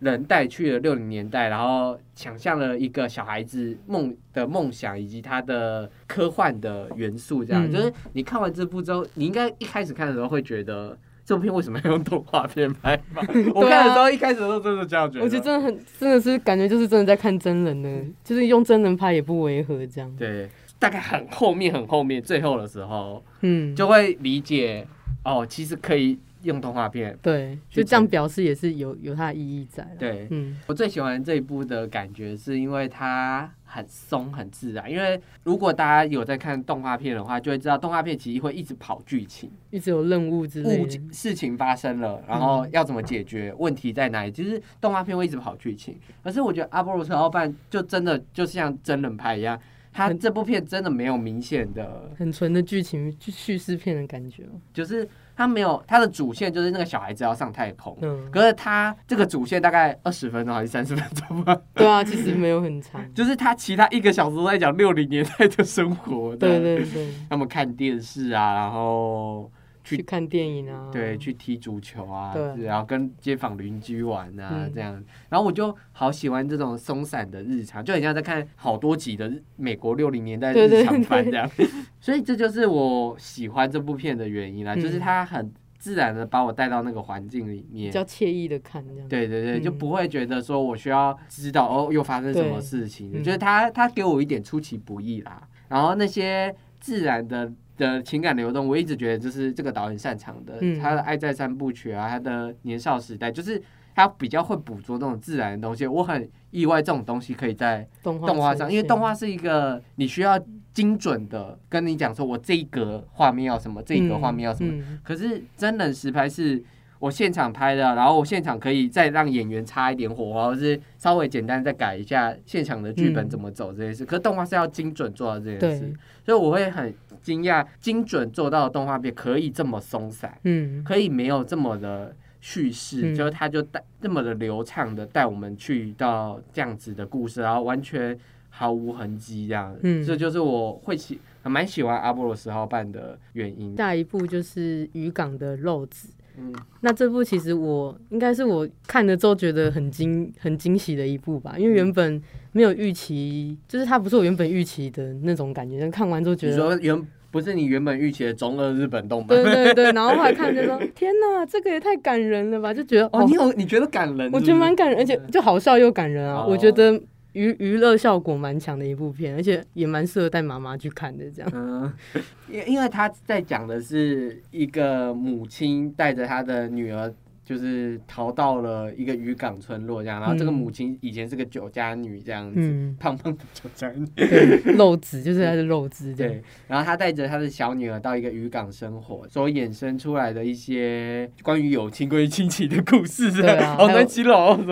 [0.00, 13.22] 人带去了六零年代，然后想象了一个小孩子梦的梦想，以及他的科幻的元素，这样就是你看完这部之后，你应该一开始看的时候会觉得这部片为什么要用动画片拍吧？
[13.54, 20.10] 我看的时候一开始都真的这样觉得，我觉得真的很真的是感觉就是真的在看真人呢，就是用真人拍也不违和这样。
[20.16, 24.86] 对，大概很后面很后面最后的时候，嗯，就会理解
[25.24, 26.18] 哦，其实可以。
[26.42, 29.86] 用动画片，对，就这样表示也是有有它的意义在。
[29.98, 34.90] 对，嗯，我最喜欢这一部的感觉是因为它很松很自然。
[34.90, 44.32] 因为如果大家有在看动画片的话，就会知道动画片其实会一直跑剧情，一直有任务之类的事情发生了，然后要怎么解决问题在哪里？
[44.32, 45.98] 其实动画片会一直跑剧情。
[46.22, 49.60] 可是我觉得阿波罗特奥办就真的就像真人拍一样，
[49.92, 55.08] 他这部片真的没有明显的很纯的剧情叙事片的感觉，就是。
[55.36, 57.96] 他没有，他的主线就是那个小孩子要上太空。
[58.02, 61.58] 嗯，可是他这个主线大概二十分钟还是三十分钟吧？
[61.74, 63.02] 对啊，其实没有很长。
[63.14, 66.36] 就是他其他一个小时都在讲六零年代的生活。
[66.36, 67.08] 对对对。
[67.28, 69.50] 他们看电视啊，然后。
[69.82, 75.02] 去看电影啊，对，去踢足球啊，然后跟街坊邻居玩啊，这样。
[75.28, 81.50] 然后我就好喜欢这种松散的日常，就很像在看好多集的美国六零年代日常番这样。
[82.00, 89.08] 所以这就是我喜欢这部片的原因啦，就是它很自然的把我带到那个环境里面，比较惬意的看这样。
[89.08, 97.50] 对对对，就不会觉得说我需要知道哦又发生什么事情，就是他他给我一点出其不意啦，然后那些自然的。
[97.80, 100.60] 的情感流动，我一直觉得就是这个导演擅长的。
[100.80, 103.60] 他的《爱在三部曲》啊，他的《年少时代》，就是
[103.94, 105.86] 他比较会捕捉那种自然的东西。
[105.86, 110.38] 我很意外，这种东西可以在动画上，因为动画是一个你需要
[110.72, 114.84] 精准的跟你讲说，我这一格画面要什么，这一格画面要什么。
[115.02, 116.62] 可是真人实拍是
[117.00, 124.06] 我现场拍的，然后我现场可以再让演员擦一点火花，或是稍微简单再改一下现场的剧本怎么走这件事。
[124.06, 125.92] 可是动画是要精准做到这件事，
[126.24, 126.94] 所以我会很。
[127.22, 143.76] 惊讶，精准做到的动画片可以这么松散，嗯，可以没有这么的叙事，就是他就带这么的流畅的带我们去到这样子的故事，然后完全毫无痕迹这样，嗯，这就是我会喜蛮喜欢阿波罗十号半的原因。
[143.76, 146.08] 下一部就是渔港的肉子，
[146.40, 152.22] 嗯，那这部其实我应该是我看了之后觉得很惊很惊喜的一部吧，因为原本。
[152.52, 155.78] 没有预期，就是它不是我原本预期的那种感觉。
[155.78, 159.92] 但看完之后觉得，你说原不是你原本预期的中二日本动漫，对对对。
[159.92, 162.74] 然后后来看就说， 天哪，这个也太感人了吧！
[162.74, 164.28] 就觉得哦，你有你觉得感人？
[164.32, 166.44] 我觉得蛮感人，而且就好笑又感人啊！
[166.44, 167.00] 我觉得
[167.32, 171.30] 娱娱乐效果蛮强的一部片，而且也蛮适合带妈妈去看的。
[171.30, 171.92] 这样，嗯，
[172.50, 177.12] 因因为他在讲的是一个母亲带着她的女儿。
[177.50, 184.06] 就是逃到了一个渔港村落这样，然后这个母亲以前是个酒家女这样子，胖胖的酒家女，
[184.78, 186.40] 肉子就是她的肉子对。
[186.68, 194.06] 然后她带着她的小女儿到一个渔港生活，所衍生出来的一些关于友情、关于亲情的故事，对啊， 好难。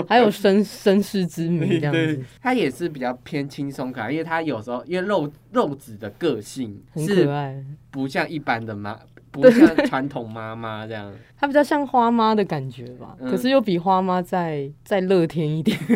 [0.09, 2.23] 还有身身世之谜这样子。
[2.41, 7.61] 她也是比较偏轻松可爱，因为她有时候因为肉肉子的个性很可爱，
[7.91, 8.97] 不像一般的妈。
[9.43, 15.79] 不像传统妈妈这样， 她比较像花妈的感觉吧，可是又比花妈再再乐天一点。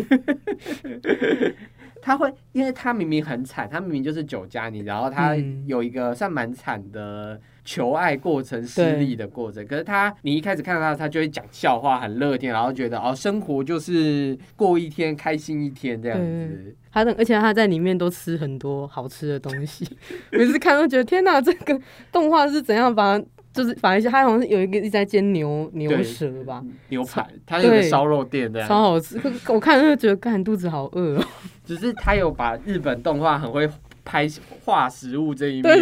[2.00, 9.66] 她会，因为她明明很惨，她明明就是酒家女，然后她有一个算蛮惨的求爱过程失利的过程。
[9.66, 16.76] 可是他，你一开始看到他，他就会讲笑话，很乐天，然后觉得哦，生活就是过一天开心一天这样子。
[16.92, 19.86] 他的，而且他在里面都吃很多好吃的东西，
[20.30, 23.20] 每次看都觉得天哪，这个动画是怎样把。
[23.52, 29.20] 就是反正他好像是有一个一直在煎牛牛舌吧，牛排，他有个烧肉店的，超好吃。
[29.46, 31.24] 我看就觉得，看肚子好饿哦。
[31.62, 33.68] 只是他有把日本动画很会
[34.04, 34.26] 拍
[34.64, 35.72] 画食物这一面，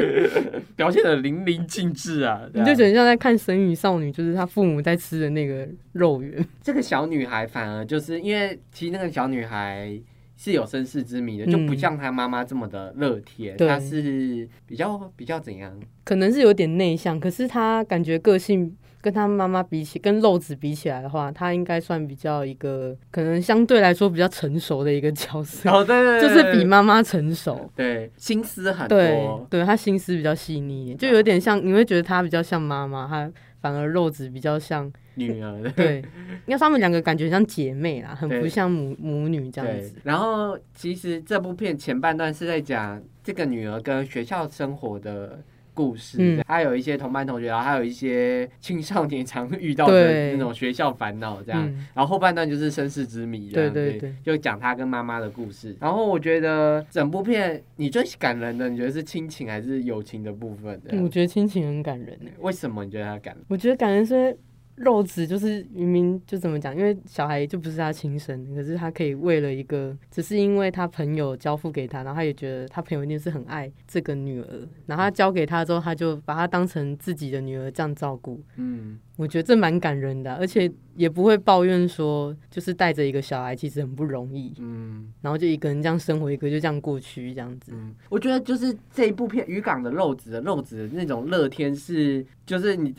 [0.76, 2.42] 表现的淋漓尽致啊！
[2.54, 6.44] 你就觉得像在看《神女少女》，就是她父母在吃的那个肉圆。
[6.62, 10.00] 这个小女孩反而就是因为，其实那个小女孩
[10.36, 15.78] 是有身世之谜的，就不像她妈妈这么的乐天，她是比较比较怎样？
[16.04, 18.74] 可能是有点内向，可是她感觉个性。
[19.02, 25.70] 跟他妈妈比起，跟肉子比起来的话，他应该算比较一个可能相对来说比较成熟的一个角色。
[25.70, 27.70] 哦，对对对，就是比妈妈成熟。
[27.74, 28.98] 对，心思很多。
[28.98, 35.62] 对，对他心思比较细腻，就有点像，你会觉得他比较像妈妈，他反而肉子比较像女儿。
[35.74, 36.04] 对，
[36.46, 39.94] 因为他们两个感觉像姐妹啦，很不像母母女这样子。
[40.02, 45.40] 然后，其实这部片前半段是在讲这个女儿跟学校生活的。
[45.80, 51.64] 故事，还有一些同班同学，然后还有一些青少年常遇到的那种学校烦恼，这样。
[51.94, 55.74] 然后后半段就是身世之谜，对对对，就讲他跟妈妈的故事。
[55.80, 60.78] 然后我觉得整部片你最感人的，你觉得是亲情还是友情的部分？
[61.02, 62.30] 我觉得亲情很感人呢。
[62.40, 63.42] 为什么你觉得他感人？
[63.48, 64.36] 我觉得感人是。
[64.80, 78.42] 肉子就是明明就怎么讲，因为小孩就不是他亲生，可是他可以为了一个，只是因为他朋友交付给他，然后他也觉得他朋友一定是很爱这个女儿，然后他交给他之后，他就把她当成自己的女儿这样照顾。
[78.56, 78.98] 嗯。
[79.20, 87.72] 我觉得这蛮感人的，而且也不会抱怨说，就是带着一个小孩其实很不容易，嗯，然后就一个人这样生活，一个就这样过去，这样子。
[87.74, 92.94] 嗯，我觉得就是这一部片《渔港的肉子》的肉子的那种乐天是，就是你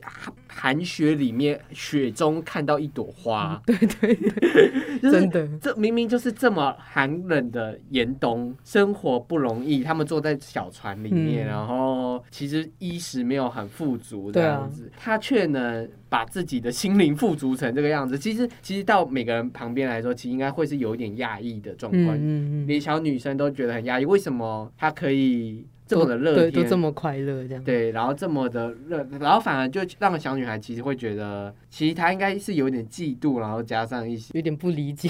[0.47, 15.89] 寒雪里面雪中看到一朵花，对对对， 真的，这明明就是这么寒冷的严冬，生活不容易，他们坐在小船里面，然后其实衣食没有很富足这样子，他却能。
[16.11, 22.17] 把自己的心灵富足成这个样子，其实其实到每个人旁边来说，其实应该会是有一点压抑的状况。
[22.17, 27.63] 嗯嗯连小女生都觉得很压抑，为什么她可以这么的乐天，都这么快乐这样？
[27.63, 35.09] 对，然后这么的乐，然后反而就让小女孩其实会觉得，其实她应该是有点嫉妒，然后加上一些有点不理解，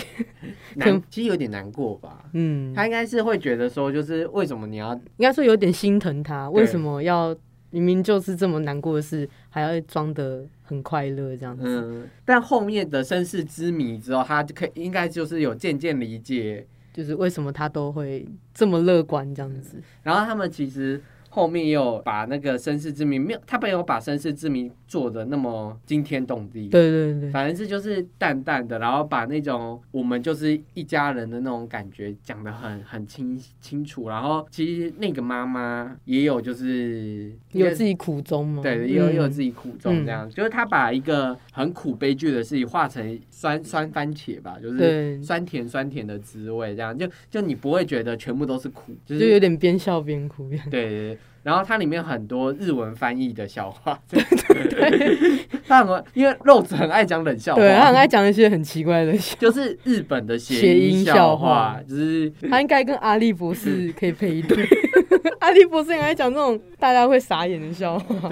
[0.76, 2.26] 难， 其实有点难过吧。
[2.34, 7.36] 嗯，她应该是会觉得说，就是为什么你要，应该说有点心疼她，为什么要？
[7.74, 11.64] 明明就是这么难过的事，还要装的很快乐这样子。
[11.66, 19.80] 嗯，但后面的身世之谜之后，他就可以应该就是有渐渐理解，就是为什么他都会这么乐观这样子。
[20.02, 21.00] 然后他们其实。
[21.34, 26.67] 后面也有把那个身世之谜没有，他没有把身世之谜做的那么惊天动地。
[26.67, 34.10] 对对对，反正是就是淡淡的，然后把那种我们就是一家人的那种感觉讲的很很清清楚。
[34.10, 38.62] 然后其实那个妈妈也有就是有自己苦衷吗？
[38.62, 50.49] 对，也有也有自己苦衷这样，就是她把一个很苦悲剧的事情化成酸酸番茄吧，就是酸甜酸甜的滋味这样，就就你不会觉得全部都是苦，就是有点边笑边哭。
[50.69, 51.17] 对。
[51.43, 54.62] 然后它里面很多日文翻译的笑话，对 对。
[54.71, 64.65] 对，他很因为肉子很爱讲冷笑话，对他很爱讲一些很奇怪的，就是日本的谐音笑话，就是他应该跟阿笠博士可以配一 对，
[65.39, 68.30] 阿笠博士很爱讲这种大家会傻眼的笑话，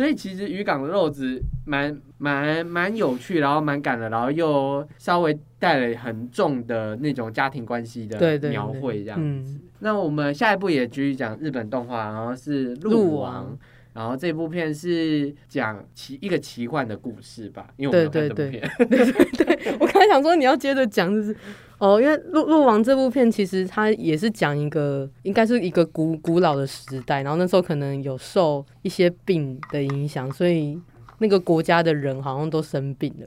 [0.00, 9.60] 所以其实渔港的肉子蛮蛮蛮有趣，然后蛮感的，然后又稍微带了很重的那种家庭关系的描绘这样子。
[9.80, 13.54] 那我们下一步也继续讲日本动画，然后是《鹿王》，
[13.92, 17.66] 然后这部片是讲奇一个奇幻的故事吧？
[17.76, 18.70] 因为我们有看这部片。
[18.78, 21.36] 对对对，我刚才想说你要接着讲，就是
[21.80, 30.78] 哦，因为《鹿鹿王》这部片其实它也是讲一个，应该是一个古古老的时代，然后那时候可能有受一些病的影响，所以
[31.20, 33.26] 那个国家的人好像都生病了。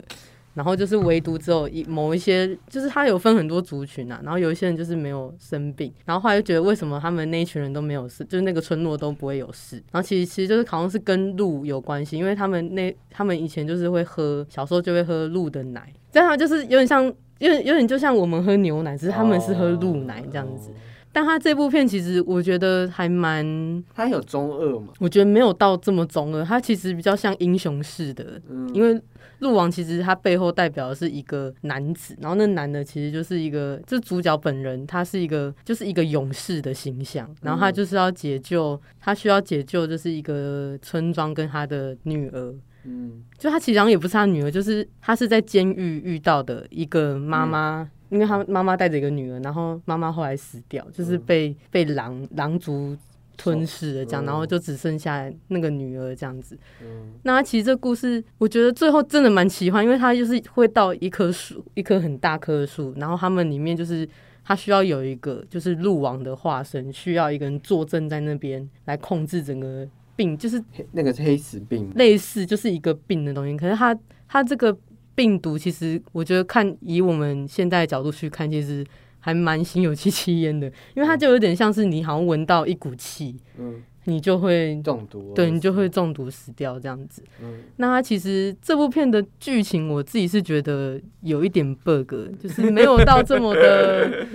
[0.54, 4.20] 然后就是唯独只有一某一些，就是他有分很多族群啊。
[4.22, 9.76] 然后有一些人就是没有生病，然后后来就觉得为什么他们那一群人都没有事，就是那个村落都不会有事。
[9.90, 20.70] 然后其实其实就是好像是跟鹿有关系，因为他们那他们以前就是会喝，小时候就会喝鹿的奶，这样就是有点像，有点有点就像我们喝牛奶，只是他们是喝鹿奶这样子。
[21.12, 24.88] 但他这部片其实我觉得还蛮，他有中二嘛？
[24.98, 28.40] 我觉得没有到这么中二，他其实比较像英雄式的，
[28.72, 29.00] 因为。
[29.44, 42.54] 鹿王其实他背后代表的是一个男子，然后那男的其实就是一个，这主角本人他是一个，就是一个勇士的形象，然后他就是要解救，他需要解救就是一个村庄跟他的女儿，
[42.84, 52.96] 嗯，就他其实也不是他女儿，就是他是在监狱遇到的一个妈妈，因为他妈妈带着一个女儿，然后妈妈后来死掉，就是被被狼狼族。
[53.36, 56.58] 吞噬了，这样，然后就只剩下那个女儿这样子。
[56.82, 64.08] 嗯，那其实这故事，我觉得最后真的蛮奇幻，因为他就是会到一棵树，一棵很大棵的树，然后他们里面就是
[64.44, 69.86] 他需要有一个就是鹿王的化身，需要一个人坐镇在那边来控制整个
[70.16, 73.56] 病，就是那个黑死病，类似就是一个病的东西。
[73.56, 73.98] 可是他
[74.28, 74.76] 他这个
[75.14, 78.84] 病毒，其实我觉得看以我们现在角度去看，其实。
[79.24, 87.22] 还蛮心有戚戚焉的，因为它就有点像是你好像闻到一股气，嗯，你就会中毒，对你就会中毒死掉这样子。
[87.42, 94.26] 嗯，那它其实这部片的剧情，我自己是觉得有一点 bug，就是没有到这么的，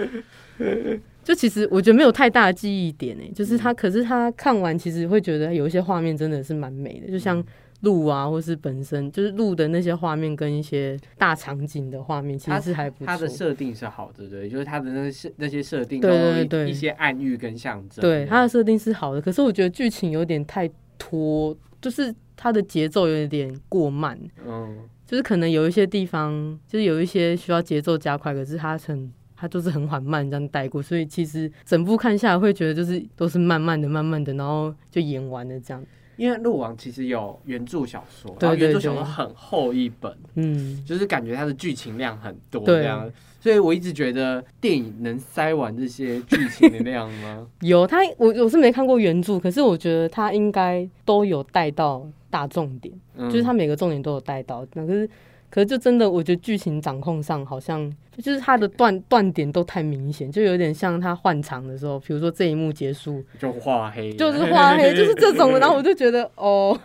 [1.23, 7.45] 就其实我觉得没有太大的记忆点诶，就是他，可是他看完其实会觉得有一些画面真的是蛮美的，就像。
[7.81, 13.05] 路啊，或是本身就是路的那些画面跟一些大场景的画面，其实是还不错。
[13.05, 18.01] 它的设定是好的，对，就是它的那些那些设定，对对对，一些暗喻跟象征。
[18.01, 24.19] 对，它的设定是好的，可是我觉得剧情有点太拖，就是它的节奏有点过慢。
[24.45, 35.81] 嗯，就是可能有一些地方，就是有一些需要节奏加快，可是它很它就是很缓慢这样带过，所以其实整部看下来会觉得就是都是慢慢的、慢慢的，然后就演完了这样。
[36.19, 43.09] 因为《鹿王》其实有原著小说，然后原著小说很厚一本，嗯，就是感觉它的剧情量很多这样，
[43.39, 47.47] 所以我一直觉得电影能塞完这些剧情的量吗？
[47.61, 55.09] 有，他我我是没看过原著，可是我觉得他应该都有带到大重点，就是他每个重点都有带到，可是
[55.49, 57.89] 可是就真的我觉得剧情掌控上好像。
[58.21, 65.59] 就是他的断断点都太明显，就有点像他换场的时候，比如说这一幕结束就画黑，就是画黑，就是这种的。
[65.59, 66.79] 然后我就觉得 哦，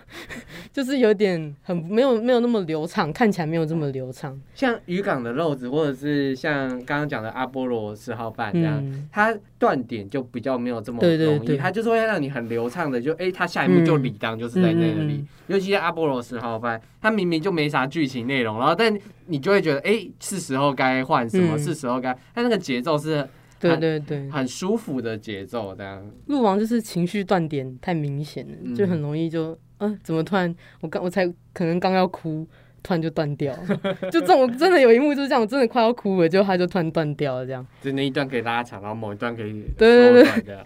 [0.72, 4.41] 就是有点很没有没有那么流畅，看起来没有这么流畅。
[4.55, 15.24] 像渔港的漏子，或者是像刚刚讲的阿波罗十号半这样，它断点就比较没有这么容易，它就是会让你很流畅的，就哎，他下一幕就理当就是在那里。
[15.47, 18.91] 尤其是阿波罗十号半，它明明就没啥剧情内容，然后但
[19.27, 21.29] 你就会觉得哎，是时候该换。
[21.29, 22.12] 什么是时候该？
[22.35, 23.27] 他那个节奏是，
[23.59, 25.75] 对对对，很舒服的节奏。
[25.75, 32.47] 这样，鹿王就是情绪断点太明显了，就很容易就，嗯，怎么突然我刚我才可能刚要哭，
[32.83, 33.57] 突然就断掉，
[34.12, 37.66] 就这种真的有一幕就是这样，我真的快要哭了，就他就突然断掉了，这样。
[37.81, 40.59] 就那一段可以拉长，然后某一段可以对对对，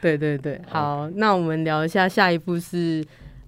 [0.00, 3.04] 对对 对，好，那我们聊一下下一步是。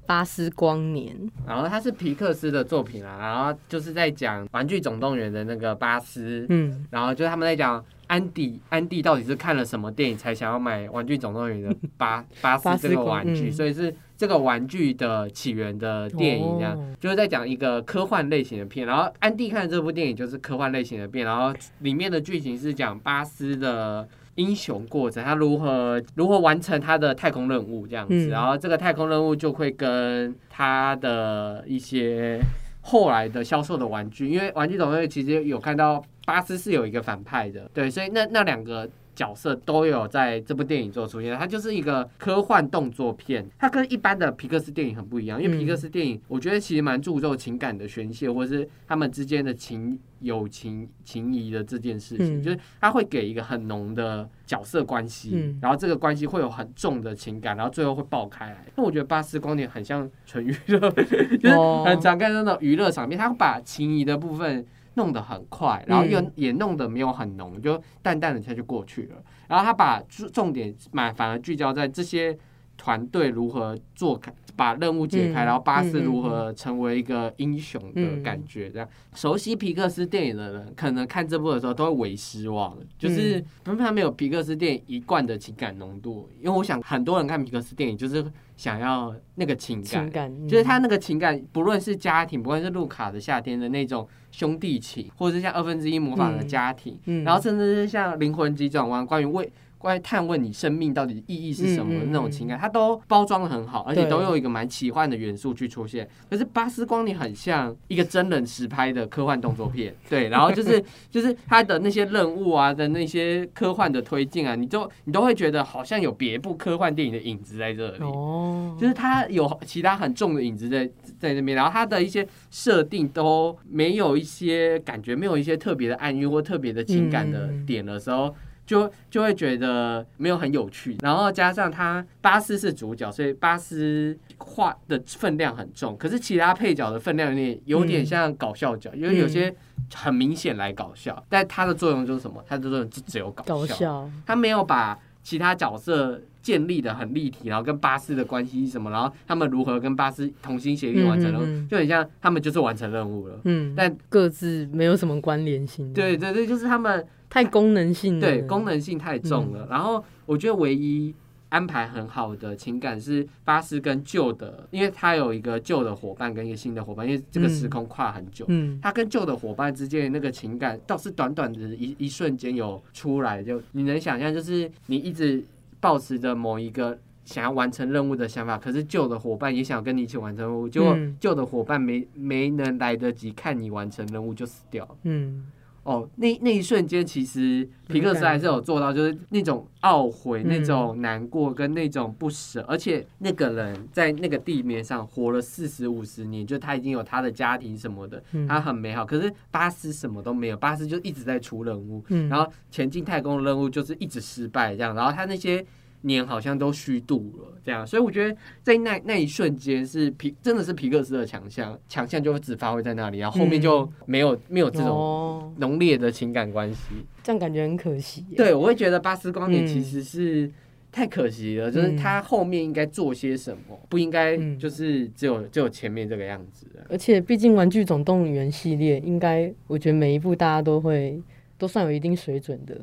[0.06, 24.08] 巴斯光年，然后它是皮克斯的作品啊，然后就是在讲《玩具总动员》的那个巴斯，嗯，然后就是他们在讲安迪，安迪到底是看了什么电影才想要买《玩具总动员》的巴 巴斯这个玩具，所以是这个玩具的起源的电影，这样就是在讲一个科幻类型的片，然后安迪看这部电影就是科幻类型的片，然后里面的剧情是讲巴斯的。
[24.36, 32.40] 英雄过程，他如何如何完成他的太空任务这样子，然后这个太空任务就会跟他的一些
[32.80, 38.88] 后来的销售的玩具，因为玩具总会其实有看到巴斯是有一个反派的，对，所以那那两个。
[39.14, 58.64] 角色都有在这部电影做出现，它就是一个科幻动作片，它跟一般的皮克斯电影很不一样，因为皮克斯电影我觉得其实蛮注重情感的宣泄，或者是他们之间的情友情情谊的这件事情，就是他会给一个很浓的角色关系，然后这个关系会有很重的情感，然后最后会爆开来。
[58.76, 60.78] 那我觉得巴斯光年很像纯娱乐，
[61.38, 64.64] 就是很常看那种娱乐场面，他把情谊的部分。
[64.94, 69.22] 弄得很快，然后又也弄得没有很浓，就淡淡的他就过去了。
[69.48, 72.36] 然后他把重点满反而聚焦在这些
[72.82, 78.68] 团队如何做开，把任务解开，然后巴斯如何成为一个英雄的感觉。
[78.68, 86.28] 这样熟悉皮克斯电影的人，可能看这部的时候都会为失望，就是因为他没有皮克斯电影一贯的情感浓度。
[86.40, 88.24] 因为我想很多人看皮克斯电影就是。
[88.54, 99.50] 想要那个情感，就是他那个情感，不论是家庭，不论是路卡的夏天的那种兄弟情，或者是像二分之一魔法的家庭，然后甚至是像灵魂急转弯，关于为。
[99.82, 106.08] 关于探问你生命到底意义是什么的那种情感，它都包装的很好，而且都有一个蛮奇幻的元素去出现。
[106.30, 128.32] 可是巴斯光年很像一个真人实拍的科幻动作片， 对，然后就是就是他的那些任务啊的那些科幻的推进啊，你都你都会觉得好像有别部科幻电影的影子在这里，哦，就是它有其他很重的影子在在那边，然后它的一些设定都没有一些感觉，没有一些特别的暗喻或特别的情感的点的时候。
[128.64, 135.96] 就就会觉得没有很有趣，然后加上他巴斯是主角，所以巴斯话的分量很重。
[135.96, 139.54] 可是其他配角的分量有点有点像搞笑角，因为有些
[139.94, 142.42] 很明显来搞笑，但他的作用就是什么？
[142.46, 153.40] 他的作用就只有搞笑，他没有把其他角色建立的很立体，然后跟巴斯的关系什么，然后他们如何跟巴斯同心协力完成任务，就很像他们就是完成任务了。
[153.44, 155.92] 嗯，但各自没有什么关联性。
[155.92, 159.66] 对对对，就是他们太功能性，对功能性太重了。
[159.70, 161.14] 然后我觉得唯一。
[161.52, 175.44] 安排很好的情感是巴斯跟旧的，因为他有一个旧的伙伴跟一个新的伙伴，因为这个时空跨很久，嗯，他跟旧的伙伴之间的那个情感倒是短短的一一瞬间有出来，就你能想象，就是你一直
[175.78, 185.44] 保持着某一个想要完成任务的想法，可是旧的伙伴也想跟你一起完成任务，结果旧的伙伴没没能来得及看你完成任务就死掉了，嗯。
[185.84, 199.04] 哦，那那一瞬间，其实皮克斯还是有做到，就是那种懊悔、那种难过跟那种不舍，而且那个人在那个地面上活了四十五十年，就他已经有他的家庭什么的，他很美好。
[199.04, 205.64] 可是巴斯什么都没有，巴斯就一直在出任务，然后前进太空的任务就是一直失败这样，然后他那些。
[206.02, 216.78] 年好像都虚度了，这样，所以我觉得在那那一瞬间是皮，真的是皮克斯的强项，强项就会只发挥在那里，然后后面就没有没有这种浓烈的情感关系，
[217.22, 218.24] 这样感觉很可惜。
[218.36, 220.50] 对，我会觉得巴斯光年其实是
[220.90, 226.66] 太可惜了，就是他后面应该做些什么，不应该就是只有只有前面这个样子。
[226.88, 231.22] 而且毕竟《玩具总动员》系列，应该我觉得每一部大家都会
[231.56, 232.78] 都算有一定水准的。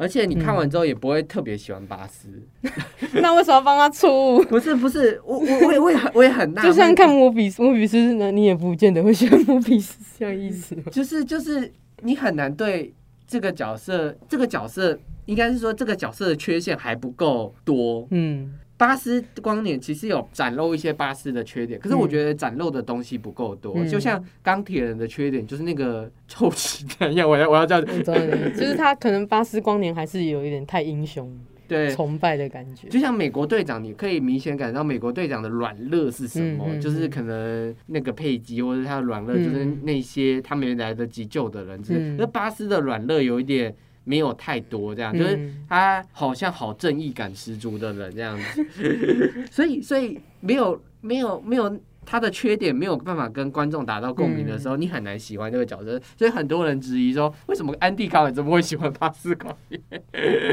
[0.00, 2.28] 而且你看完之后也不会特别喜欢巴斯，
[3.20, 4.42] 那为什么要帮他出？
[4.44, 10.74] 不是不是，我我我也我也很我也很纳就像看摩比斯摩比斯呢，你也不见得会喜欢摩比斯，这样意思？
[10.90, 11.70] 就是就是
[12.00, 12.94] 你很难对
[13.26, 18.54] 这个角色，这个角色应该是说这个角色的缺陷还不够多，嗯。
[18.80, 23.84] 巴斯光年其实有展露一些巴斯的缺点，可是我觉得展露的东西不够多。
[23.84, 27.28] 就像钢铁人的缺点，就是那个臭皮蛋一样。
[27.28, 31.30] 我要我要这样，就是他可能巴斯光年还是有一点太英雄，
[31.68, 32.88] 对崇拜的感觉。
[32.88, 42.16] 就像美国队长，你可以明显感到美国队长的软肋是什么，就是可能那个佩吉或者他的软肋，就是那些他没来得及救的人。
[42.16, 43.76] 那巴斯的软肋有一点。
[44.04, 56.00] 没有太多这样，就是他好像好正义感十足的人这样子， 所以所以没有没有没有他的缺点没有办法跟观众达到共鸣的时候，你很难喜欢这个角色。
[56.16, 59.80] 所以很多人质疑说，为什么安迪卡尔怎么会喜欢巴斯光年？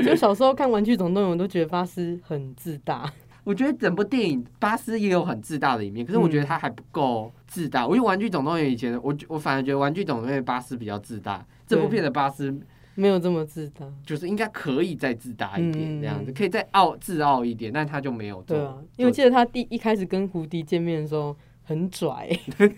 [0.04, 3.12] 就小时候看《玩具总动员》，都觉得巴斯很自大。
[3.46, 7.88] 我觉得整部电影巴斯也有很自大的一面，可是我觉得他还不够自大。
[7.88, 11.44] 我因为《玩具总动员》以前，我我反而觉得《玩具总动员》巴斯比较自大。
[11.66, 12.54] 这部片的巴斯。
[12.98, 18.58] 没有这么自大，就是应该可以再自大一点，这样子可以再傲自傲一点，但他就没有做。
[18.58, 21.34] 对啊，因为记得他第一开始跟胡迪见面的时候。
[21.68, 22.30] 很拽，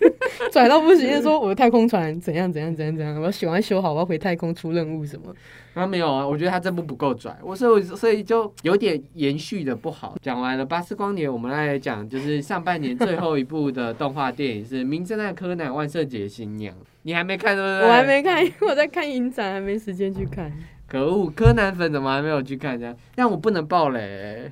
[0.50, 5.32] 拽到不行，说我的太空船怎样怎样怎样怎样，我喜欢修好，我要回太空出任务什么。
[5.74, 10.16] 啊，没有啊，我觉得他这部不够拽，我所以所以就有点延续的不好。
[10.20, 17.88] 讲完了巴斯光年，我们来讲就是上半年最后一部的动画电影是《名侦探柯南：万圣节新娘》，你还没看对不对？
[17.88, 20.52] 我还没看，我在看影展，还没时间去看。
[20.88, 22.96] 可恶，柯南粉怎么还没有去看这样？
[23.14, 24.50] 但我不能爆雷。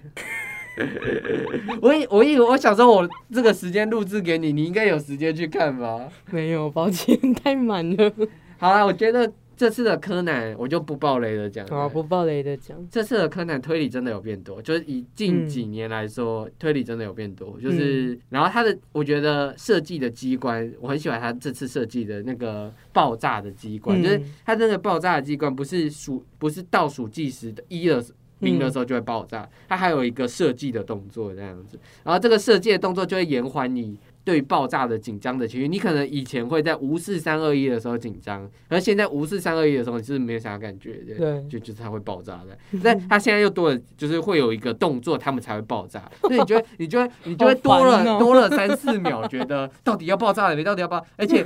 [1.82, 6.08] 我以我以为我想说，我这个时间录制给你，你应该有时间去看吧？
[6.30, 8.12] 没有，抱歉， 太满了。
[8.58, 11.66] 好了，我觉得这次的柯南我就不爆雷的讲。
[11.66, 12.76] 好，不爆雷的讲。
[12.90, 17.58] 这次的柯南推理真的有变多，就是以近几年来说，推理真的有变多。
[17.60, 28.02] 就是，然后他的我觉得设计的机关，我很喜欢他这次设计的那个爆炸的机关，就是他那个爆炸的机关不是数，不是倒数计时的一二。
[28.40, 35.68] 冰的时候就会爆炸，它还有一个设计的动作这样子，然后这个设计的动作就会延缓你对爆炸的紧张的情绪。
[35.68, 42.80] 你可能以前会在无视三二一的时候紧张，而现在无视三二一的时候你是没有啥感觉的，对，就就是它会爆炸的。
[42.82, 46.10] 但它现在又多了，就是会有一个动作，他们才会爆炸。
[46.20, 50.62] 所以你觉得，你就会，你就会多了多了三四秒，觉得到底要爆炸了没？
[50.62, 51.04] 到底要爆？
[51.16, 51.44] 而且。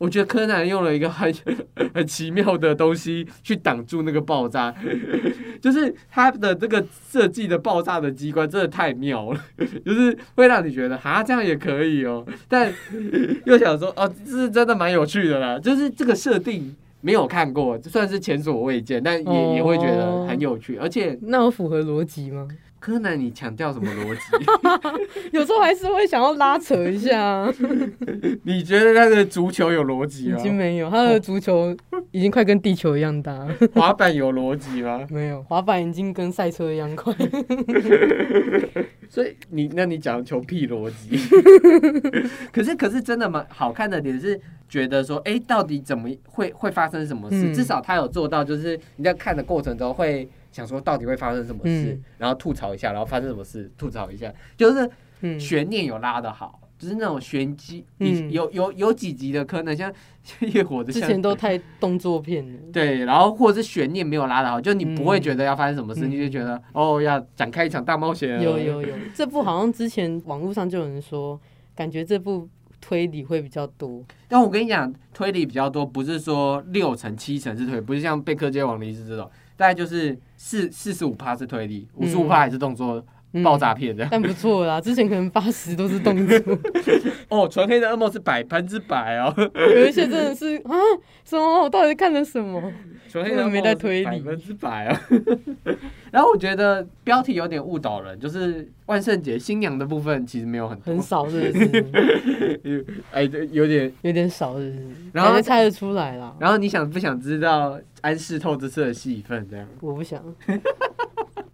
[0.00, 1.30] 我觉得柯南用了一个很
[1.92, 4.74] 很奇妙的东西去挡住那个爆炸，
[5.60, 9.40] 就是他的这个设计的爆炸的机关真的太妙了，
[9.84, 12.72] 就是会让你觉得啊这样也可以哦，但
[13.44, 22.48] 又想说哦这是真的蛮有趣的啦，就是这个设定没有看过，算是前所未见，但也也会觉得很有趣，而且那有符合逻辑吗？
[22.80, 25.30] 柯南，你强调什么逻辑？
[25.36, 27.46] 有时候还是会想要拉扯一下。
[28.44, 30.38] 你觉得他的足球有逻辑吗？
[30.38, 31.76] 已经没有，他的足球
[32.10, 33.46] 已经快跟地球一样大。
[33.74, 35.06] 滑板有逻辑吗？
[35.10, 37.14] 没有，滑板已经跟赛车一样快。
[39.10, 41.18] 所以你，那你讲求屁逻辑？
[42.50, 47.54] 可是，可是真的蛮好看的点是，觉得说，哎，到底怎么会会发生什么事？
[47.54, 50.26] 至少他有做到，就是你在看的过程中会。
[50.50, 56.60] 想说到底会发生什么事，然后吐槽一下，然后发生什么事吐槽一下，就是悬念有拉的好。
[56.80, 57.84] 就是那种玄机，
[58.30, 59.92] 有有有几集的可能像
[60.40, 62.58] 夜火的，之前都太动作片了。
[62.72, 68.42] 对，然后或者是悬念没有拉的好，就你不会觉得要发生什么事，你就觉得哦要展开一场大冒险。
[68.42, 71.38] 有有有，这部好像之前网络上就有人说，
[71.74, 72.48] 感觉这部
[72.80, 74.02] 推理会比较多。
[74.26, 83.04] 但我跟你讲，推理比较多，不是说六成七成是推，不是像贝克街亡灵是这种，大概就是四四十五趴是推力，五十五趴还是动作。
[83.44, 84.80] 爆炸片的，但不错啦。
[84.80, 86.38] 之前可能八十都是动作。
[87.28, 89.32] 哦，纯黑的噩梦是百分之百哦。
[89.54, 90.74] 有一些真的是啊，
[91.24, 91.62] 什么？
[91.62, 92.72] 我到底看了什么？
[93.08, 95.00] 纯黑的没在推理，百分之百啊。
[96.10, 102.86] 然后我觉得标题有点误导人，就是万圣节新娘的部分其实没有很很少，是不是？
[103.12, 103.22] 哎，
[103.52, 104.86] 有点有点少，是不是？
[105.12, 106.36] 然后猜得出来了。
[106.40, 109.46] 然后你想不想知道安室透这次的戏份？
[109.48, 110.20] 这样我不想。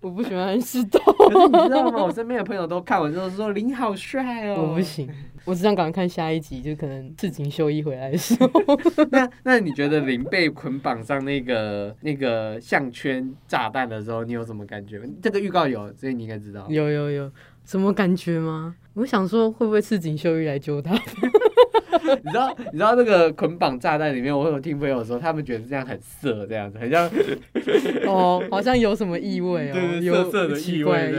[0.07, 1.01] 我不喜欢安室透，
[1.49, 2.05] 你知道吗？
[2.05, 4.69] 我身边的朋友都看完之后说林好帅哦。
[4.69, 5.11] 我不行，
[5.45, 8.49] 我只想赶快看下一集，就可能赤井秀一回来的时候。
[9.11, 15.03] 那那你觉得林被捆绑上那个那个项圈炸弹的时候，你有什么感觉？
[15.21, 16.65] 这个预告有，所以你应该知道。
[16.69, 17.33] 有有有，
[17.65, 18.77] 什么感觉吗？
[18.95, 20.95] 我想说，会不会赤井秀一来救他？
[22.23, 27.09] 你知道，你知道那个捆绑炸弹里面，我有听朋友说，他们觉得这样很色，这样子很像
[28.07, 31.13] 哦，好像有什么异味哦，有色的意味，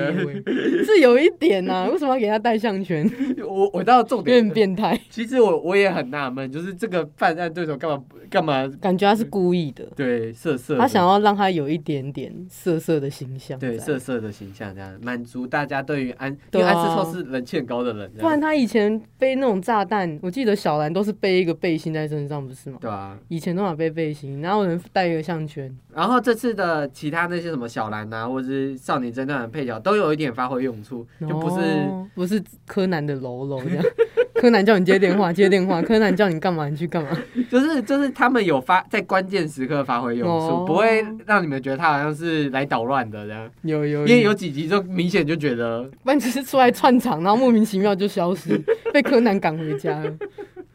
[0.86, 1.88] 是有一点呐。
[1.92, 3.10] 为什么要给他戴项圈？
[3.48, 5.00] 我我到重点，有点变态。
[5.10, 8.68] 其实我我也很纳闷，就是这个犯案对手干嘛干嘛？
[8.82, 20.88] 感觉他是故意的，对，色色，他想要让他有一点点色色的形象，对，色色的形象，这样满足大家对于安，因为安室透是人气很高的人，不然他以前背那种炸弹，我记得小兰。
[20.98, 22.80] 都是背一个背心在身上，不是吗？
[22.82, 25.72] 对啊，以前都要背背心，然后有人带一个项圈。
[25.94, 33.86] 然后这次的其他那些什么小兰啊，或者是少年侦探的配角，都有一点发挥用处，就不是不是柯南的喽喽这样。
[34.36, 37.10] 柯南叫你接电话， 接电话；柯南叫你干嘛，你去干嘛。
[37.50, 43.50] 就是就是他们有发在关键时刻发挥用处，不会让你们觉得他好像是来捣乱的这样。
[43.64, 48.62] 有有，因为有几集就明显就觉得，不然只是出来串场，然后莫名其妙就消失，
[48.94, 50.14] 被柯南赶回家了。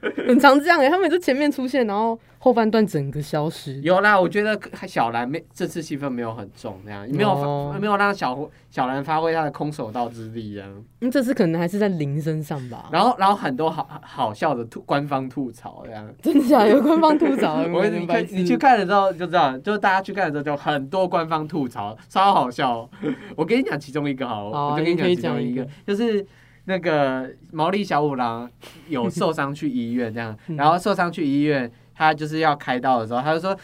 [0.27, 3.81] 很常这样哎，他们就前面出现，然后后半段整个消失。
[3.83, 10.67] 有啦，我觉得小兰没这次戏份没有很重，那样没有没有让小小兰发挥她的空手道之力啊。
[11.01, 12.89] 嗯，这次可能还是在林身上吧。
[12.91, 16.05] 然后然后很多好好笑的吐官方吐槽这样。
[16.21, 16.67] 真的假？
[16.67, 17.59] 有官方吐槽？
[17.73, 22.91] 我你看你去看的时候就知道，就是大家去看的时候就很多官方吐槽，超好笑。
[23.37, 26.27] 我跟你讲其中一个好，我就跟你讲其中一个，就是。
[26.65, 28.49] 那个毛利小五郎
[28.89, 33.57] 有受伤去医院这样， 然后受伤去医院，他就是要开刀的时候，他就说，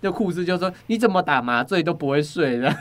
[0.00, 2.68] 那护士就说你怎么打麻醉都不会睡的，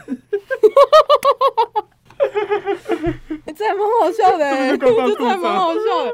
[3.56, 6.14] 这还蛮好笑的哎， 这还蛮好笑的，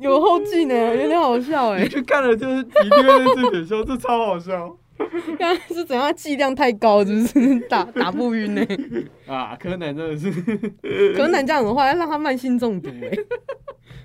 [0.00, 4.76] 有后劲呢，有点好笑哎，去看了就是一定会在这里笑，这超好笑。
[5.38, 6.14] 刚刚是怎样？
[6.14, 8.62] 剂量太高，是不是打 打不晕呢？
[9.26, 10.30] 啊，柯南真的是，
[11.14, 13.10] 柯南这样的话要让他慢性中毒哎，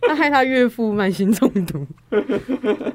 [0.02, 1.86] 他害他岳父慢性中毒。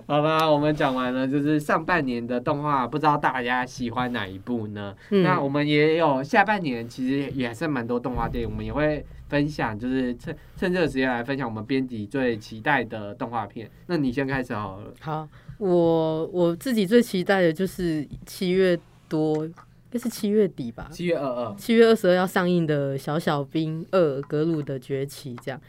[0.06, 4.94] 好吧，我们讲完了，就是上半年的动画，不知道大家喜欢哪一部呢？
[5.10, 13.70] 那我们也有下半年，其实也还是蛮多动画电影，我们也会分享，就是趁趁这个时间来分享我们编辑最期待的动画片。
[13.86, 14.92] 那你先开始好了。
[15.00, 15.28] 好。
[15.58, 18.78] 我我自己最期待的就是七月
[19.08, 19.54] 多，应
[19.90, 20.88] 该是七月底吧。
[20.90, 25.60] 七月二二，七月二十二要上映的《小小兵二：格鲁的崛起》这样。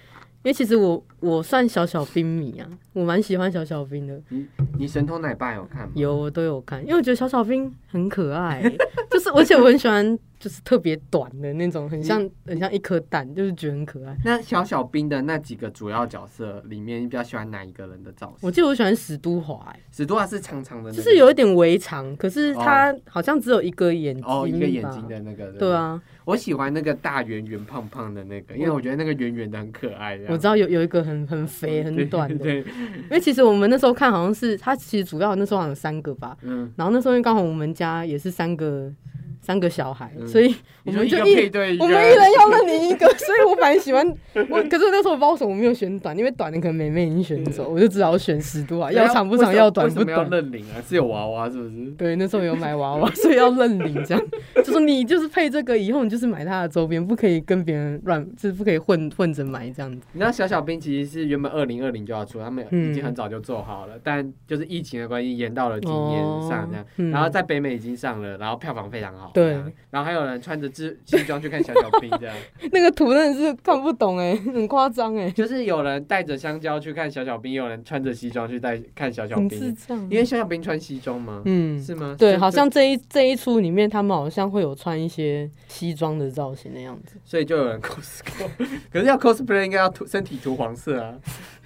[0.42, 4.22] 因为其实我我算小小兵迷啊，我蛮喜欢小小兵的。
[4.30, 5.92] 你你神偷奶爸有看吗？
[5.96, 8.62] 有，我都有看，因为我觉得小小兵很可爱，
[9.12, 10.18] 就是而且我很喜欢。
[10.40, 12.18] 就是特别短的那种，很像
[12.48, 14.16] 很像一颗蛋，就是觉得很可爱。
[14.24, 18.38] 那小小兵的那几个主要角色里面，你比较喜欢哪一个人的造型？
[18.44, 25.48] 我记得我喜欢史都华，史都华是长长的，就是有一点微长，可是他好像只有一个眼睛，哦，一个眼睛的那个。
[25.60, 30.20] 对啊，我喜欢那个大圆圆胖胖的那个，因为我觉得那个圆圆的很可爱。
[30.28, 38.94] 我知道有有一个很很肥很短的，对，因为其实我们那时候看好像是他，其实主要那时候好像有三个吧，嗯，然后那时候刚好我们家也是三个。
[39.42, 40.54] 三个小孩，所以
[40.84, 41.50] 我们就一
[41.80, 44.06] 我们一人要认领一个， 所以我本来喜欢
[44.50, 50.18] 我，可是那时候我不知道为什么，我没有选短，因为短的可能妹妹已经选走，我就只好选十多啊，要长不长，要短不短。
[50.18, 50.84] 要认领啊？
[50.86, 51.86] 是有娃娃是不是？
[51.98, 54.24] 对，那时候有买娃娃，所以要认领这样。
[54.58, 60.00] 就 说你就是配这个，以后你就是买他的周边，不可以跟别人乱，就是不可以混混着买这样子。
[60.14, 67.12] 你知道小小兵其实是原本二零二零就要出，他们已经很早就做好了，但就是疫情的关系延到了今年上这样。
[67.12, 69.28] 然后在北美已经上了，然后票房非常好。
[69.28, 69.54] 草，对，
[69.92, 72.36] 然后还有人穿着制西装去看小小兵这样，
[72.72, 79.76] 那个图真的是看不懂哎， 很夸张哎，就是有人带着香蕉去看小小兵，有人穿着西装去带看小小兵，
[80.10, 81.42] 因为小小兵穿西装吗？
[81.46, 82.16] 嗯，是吗？
[82.18, 88.20] 对，好像这一这一出里面他们好像会有我穿一些西装的造型的样子，所以就有人 cos，
[88.91, 91.17] 可是要 cosplay 应该要涂身体涂黄色啊。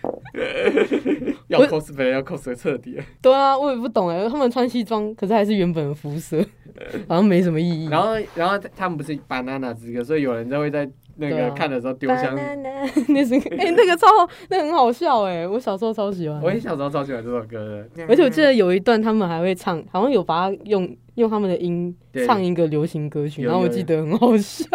[1.47, 2.97] 要 cosplay 要 cos 的彻底。
[3.21, 6.43] 对啊，我也不懂哎，他们穿西装，可是还是原本的肤色，
[7.07, 7.87] 好像没什么意义。
[7.89, 12.35] 然后，然后他们不是 banana 之歌，所以有人就会在那个看的时候丢香。
[13.09, 14.07] 那是哎，那个超
[14.49, 16.41] 那很好笑哎，我小时候超喜欢。
[16.41, 21.95] 我也小时候超喜欢这首歌的，而且我记得有一段他们还会唱，好像有把它用用他们的音
[22.25, 24.65] 唱一个流行歌曲，然后我记得很好笑。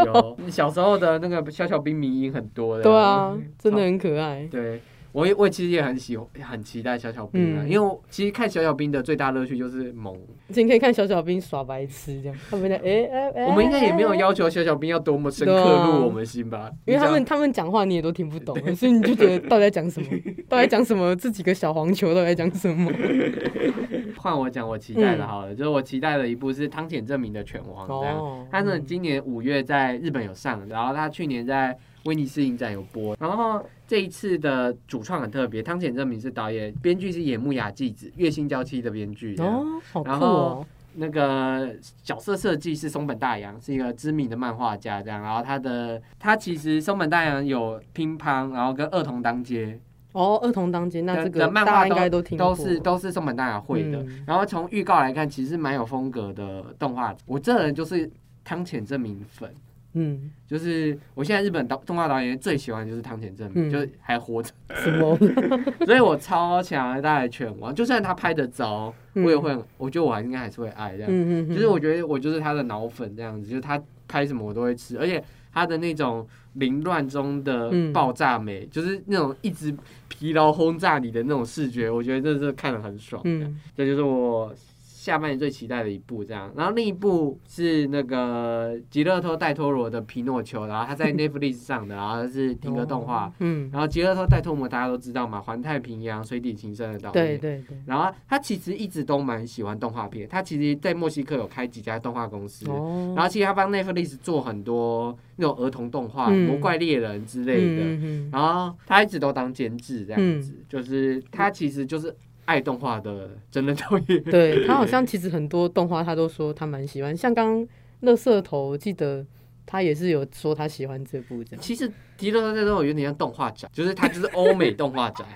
[0.48, 4.46] 小时候的那个小小兵迷音很多的，对啊，真的很可爱。
[4.50, 4.80] 对。
[5.12, 10.16] 我也我其实也很喜欢，很期待小小兵啊，因为其实看小小兵的最大乐趣就是萌。
[10.48, 13.46] 你可以看小小兵耍白痴这样，他们在哎哎哎。
[13.46, 16.70] 我们应该也没有要求小小兵要多么深刻入我们心吧？
[16.86, 20.08] 因为他们他们讲话你也都听不懂，所以你就觉得到底在讲什么？
[20.48, 21.16] 到底讲什么？
[21.16, 22.92] 这几个小黄球到底在讲什么？
[24.18, 28.46] 换我讲，我期待的好了，就是我期待的一部是汤浅证明的拳王这样。
[28.50, 31.76] 他呢今年五月在日本有上，然后他去年在。
[32.04, 39.34] 威尼斯影展有播，然后这一次的主创很特别，汤浅正明是导演，编剧是野木雅纪子，月薪娇妻的编剧。
[39.38, 40.66] 哦，好酷哦！
[40.96, 45.22] 那个角色设计是松本大洋，是一个知名的漫画家，这样。
[45.22, 49.80] 然后他的他其实松本大洋有乒乓，然后跟二童当街。
[50.12, 54.04] 哦，二童当街，那这个漫画应该都听都是都是松本大洋会的。
[54.26, 57.16] 然后从预告来看，其实蛮有风格的动画。
[57.24, 58.10] 我这人就是
[58.44, 59.50] 汤浅证明粉。
[59.98, 65.18] 嗯，就是我现在日本导动画导演最喜欢就是汤浅正明，就是还活着，什么？
[65.84, 71.08] 所以我超强大的拳王，就算他拍的糟，我也会，我觉得我还应该还是会爱这样。
[71.10, 75.22] 嗯嗯就是我觉得我就是他的脑粉这样子，就是他拍什么我都会吃，而且
[75.52, 79.74] 他的那种凌乱中的爆炸美，就是那种一直
[80.08, 83.20] 疲劳轰炸你的那种视觉，我觉得真的是看得很爽。
[83.24, 84.54] 嗯，这就是我。
[84.98, 112.12] 下半年最期待的一部，这样，然后另一部是那个吉勒托戴托罗的《皮诺丘》，然后他在 Netflix 上的，然后是听歌动画，嗯，然后吉勒托戴托罗大家都知道嘛，《环太平洋》《水底情深》的导演，对对对，然后他其实一直都蛮喜欢动画片，他其实在墨西哥有开几家动画公司，哦，然后其实他帮 Netflix 做很多那种儿童动画，《魔怪猎人》之类的，然后他一直都当监制这样子，就是他其实就是。
[112.48, 117.60] 爱动画的真人导演， 对他好像其实很多动画他都说他蛮喜欢，像刚
[118.00, 119.22] 《乐色头》，记得
[119.66, 121.62] 他也是有说他喜欢这部这样。
[121.62, 125.26] 其实提到他这种有点像动画宅，就是他就是欧美动画宅，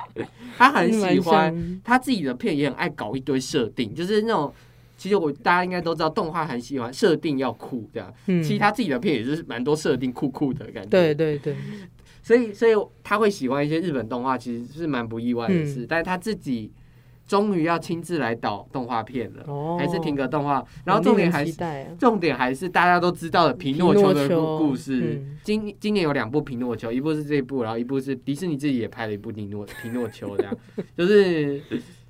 [0.57, 4.51] 他很喜欢他自己的片也很爱搞一堆设定，就是那种
[4.97, 10.89] 其实我大家应该都知道，动画很喜欢设定要酷这样，其实他自己的片也是蛮多设定酷酷的感觉。
[10.89, 11.55] 对对对，
[12.23, 12.73] 所以所以
[13.05, 16.73] 他会喜欢一些日本动画，其实是蛮不意外的事，但是他自己。
[17.27, 20.65] 终于要亲自来导动画片了，还是停格动画。
[20.85, 21.57] 然后重点还是
[21.99, 25.25] 重点还是大家都知道的皮诺丘的故故事。
[25.43, 30.57] 今今年有两部皮诺丘，一部是这部，然后一部是迪士尼自己也拍了一部皮诺皮诺丘，这样
[30.97, 31.61] 就是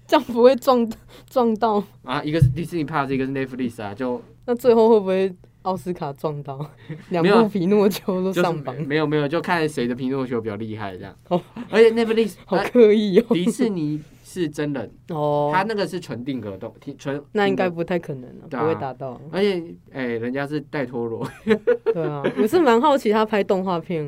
[0.07, 0.91] 这样不会撞
[1.29, 2.23] 撞到啊？
[2.23, 5.33] 一个是迪士尼拍的，一个是 Netflix 啊，就那最后会不会
[5.63, 6.67] 奥斯卡撞到
[7.11, 8.75] 两部皮诺丘都上榜？
[8.83, 11.17] 没有没有，就看谁的皮诺丘比较厉害这样。
[11.29, 11.41] 哦，
[11.71, 14.03] 而且 Netflix 好刻意哦，迪士尼。
[14.33, 19.21] 是真人哦，他那个是纯定格动，纯那应该不太可能了，不会达到。
[19.31, 19.63] 而且，
[19.93, 21.29] 哎，人家是戴托罗，
[21.93, 24.05] 对啊，我是蛮好奇他拍动画片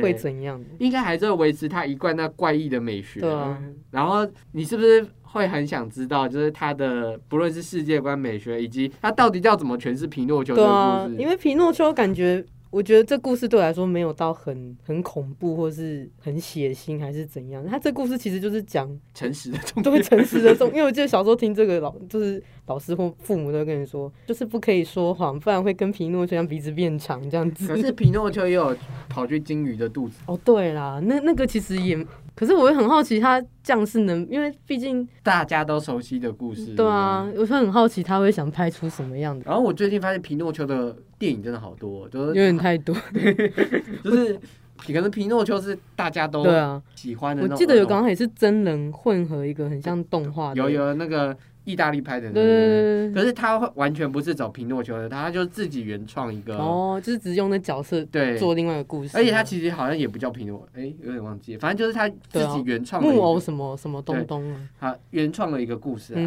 [0.00, 0.62] 会怎样。
[0.78, 3.20] 应该还是维持他一贯那怪异的美学。
[3.20, 3.60] 对啊，
[3.90, 11.16] 然后你是不是会很想知道，就是他的不论是世界观美学，以及他到底要怎么诠释皮诺丘的故事？
[11.20, 12.44] 因为皮诺丘感觉。
[12.74, 17.64] 我觉得这故事对我来说没有到很很恐怖，或是很血腥，还是怎样。
[17.64, 20.52] 他这故事其实就是讲诚实的，都会诚实的。
[20.70, 27.68] 因为我记得小时候听这个老，就是老师或父母都会跟你说，就是不可以说谎，不然会跟皮诺丘样鼻子变长这样子。
[27.68, 28.76] 可是皮诺丘也有
[29.08, 30.16] 跑去金鱼的肚子。
[30.26, 32.04] 哦，对啦，那那个其实也。
[32.36, 36.74] 可是我会很好奇，他这样是能，因为毕竟大家都熟悉的故事。
[36.74, 39.44] 对啊，我会很好奇他会想拍出什么样的。
[39.46, 42.94] 然后我最近发现皮诺丘的电影真的好多，就是有点太多，
[44.04, 44.38] 就是
[44.76, 46.82] 可能皮诺丘是大家都对啊。
[46.94, 47.42] 喜欢的。
[47.42, 51.34] 我记得有刚刚也是真人混合一个很像动画，有有那个。
[51.66, 58.36] 意大利拍的，对可是他完全不是找皮诺丘的，他就自己原创一个，哦，就是只用那角色对。
[58.36, 66.20] 做另外一个故事，而且他其实好像也不叫皮诺，哎，有点忘记，反正就是他自己原创木偶什么什么东东啊，他原创了一个故事啊，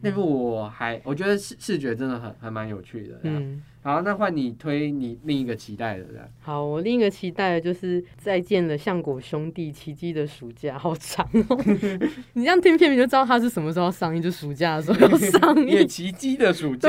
[0.00, 3.60] 那部我还我觉得视视觉真的很还蛮有趣的，嗯。
[3.88, 6.04] 然好，那换你推你另一个期待的。
[6.40, 11.58] 好，我另一个期待的就是再见了相果兄弟奇迹的暑假，好长哦。
[12.34, 15.84] 你这样听片名就知道它是什么时候上映，就暑假的时候要上映。
[15.88, 16.88] 奇迹的暑假。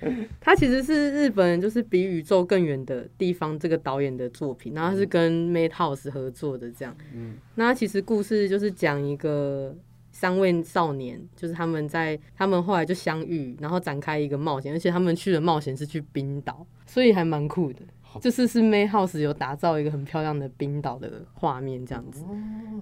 [0.00, 6.96] 对，它其实是日本就是比宇宙更远的地方这个导演的作品，然后是跟 Madhouse 合作的这样。
[7.14, 7.36] 嗯。
[7.56, 9.76] 那其实故事就是讲一个。
[10.18, 17.82] 三位少年，就是他们在他们后来就相遇，然后展开一个冒险，而且他们去的冒险是去冰岛，所以还蛮酷的。
[18.22, 22.24] 就是是 May House 有打造一个很漂亮的冰岛的画面，这样子。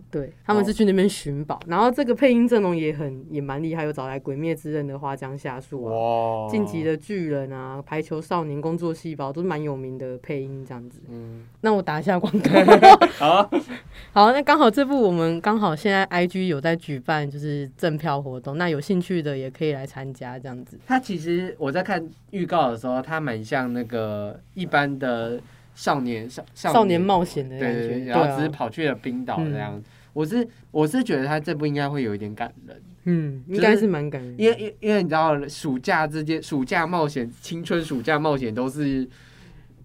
[0.09, 11.03] 对，他们是去那边寻宝，然后这个配音阵容也很也蛮厉害，有找来《鬼灭之刃》的花江夏树啊，晋级的巨人啊，排球少年工作细胞都是蛮有名的配音这样子。
[11.09, 12.51] 嗯，那我打一下广告。
[13.19, 13.51] 好，
[14.13, 20.79] 好，那刚好这部我们刚好现在 IG 有在举办就是赠票活动，那有兴趣的也可以来参加这样子。
[20.87, 25.07] 它其实我在看预告的时候，它蛮像那个一般的。
[25.17, 25.41] 呃，
[25.75, 29.79] 少年少少年冒险的感觉，然后只是跑去了冰岛这样。
[30.15, 34.35] 我是我是觉得他这部应该会有一点感人，嗯，应该是蛮感人。
[34.39, 39.07] 因为因因为你知道，暑假之间，暑假冒险、青春暑假冒险都是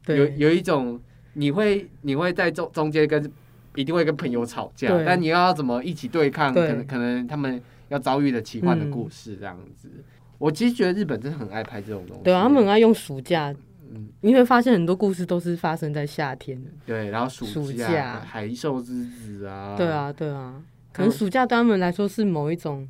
[0.07, 0.97] 有有一种，
[1.33, 3.29] 你会你会在中中间跟
[3.75, 6.53] 一定会跟朋友吵架，但你要怎么一起对抗？
[6.53, 9.89] 可能可能他们要遭遇的奇幻的故事这样子。
[10.37, 13.53] 我其实觉得日本真的很爱拍这种东西，对啊，他们很爱用暑假。
[14.21, 16.57] 你会发现很多故事都是发生在夏天。
[16.85, 19.75] 对，然后暑假海兽之子啊。
[19.75, 20.61] 对啊，对啊，
[20.93, 22.87] 可能暑假对他们来说是某一种，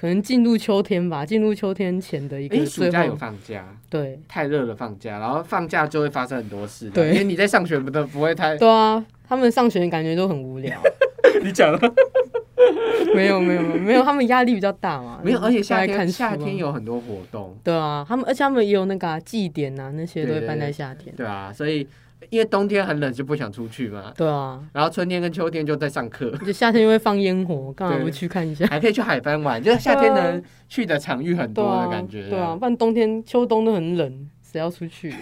[0.00, 2.64] 可能进入秋天吧，进入秋天前的一个。
[2.64, 3.66] 暑假有放假。
[3.90, 4.18] 对。
[4.26, 6.88] 太热了，放假，然后放假就会发生很多事。
[6.88, 8.56] 对，因为你在上学，不都不会太。
[8.56, 10.80] 对啊，他们上学感觉都很无聊。
[11.44, 11.78] 你讲了。
[13.14, 15.20] 没有没有没有，他们压力比较大嘛。
[15.24, 17.54] 没有，而且夏天夏天有很多活动。
[17.62, 21.14] 对啊，他们而且他们也有那个祭典啊，那些都会办在夏天。
[21.14, 21.86] 对啊，所以
[22.28, 24.12] 因为冬天很冷就不想出去嘛。
[24.16, 24.62] 对啊。
[24.72, 26.30] 然后春天跟秋天就在上课。
[26.44, 28.66] 就夏天就会放烟火，干嘛不去看一下？
[28.66, 32.28] 还可以去海边玩，就是夏天能去的场域很多的感觉。
[32.28, 35.14] 对啊，不然冬天秋冬都很冷，谁要出去？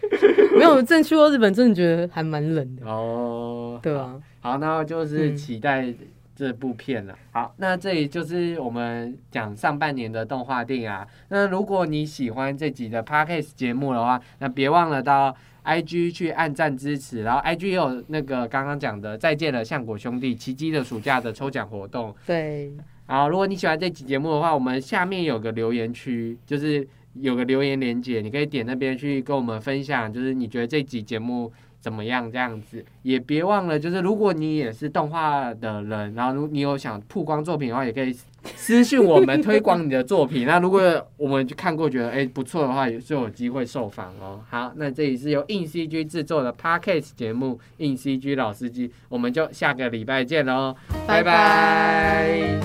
[0.56, 2.86] 没有，真去过日本，真的觉得还蛮冷的。
[2.86, 3.78] 哦。
[3.82, 4.14] 对啊。
[4.40, 5.92] 好，那就是期待。
[6.38, 11.08] 这部片了，好，那这里就是我们讲上半年的动画电影啊。
[11.30, 15.34] 那如果你喜欢这集的 podcast 节目的话，那别忘了到
[15.66, 22.14] IG 去按赞支持，然后 IG 也有那个刚刚讲的再见了相果兄弟奇迹的暑假的抽奖活动。
[22.24, 22.72] 对，
[23.06, 31.52] 然后如果你喜欢这期节目的话，我们下面有个留言区，就是有个留言连接，你可以点那边去跟我们分享，就是你觉得这期节目。
[31.78, 32.28] 怎么样？
[32.32, 38.12] 这样子也别忘了，就是如果你也是动画的人，然后如你有想曝光作品的话，也可以
[38.54, 40.46] 私信我们推广你的作品。
[40.46, 40.80] 那如果
[41.16, 44.40] 我们看过觉得哎不错的话，也是有机会受访哦。
[44.48, 50.76] 好，那这里是由硬 CG 制作的 Parkes 节目，硬 CG 老司机，我们就下个礼拜见喽，
[51.06, 52.60] 拜拜。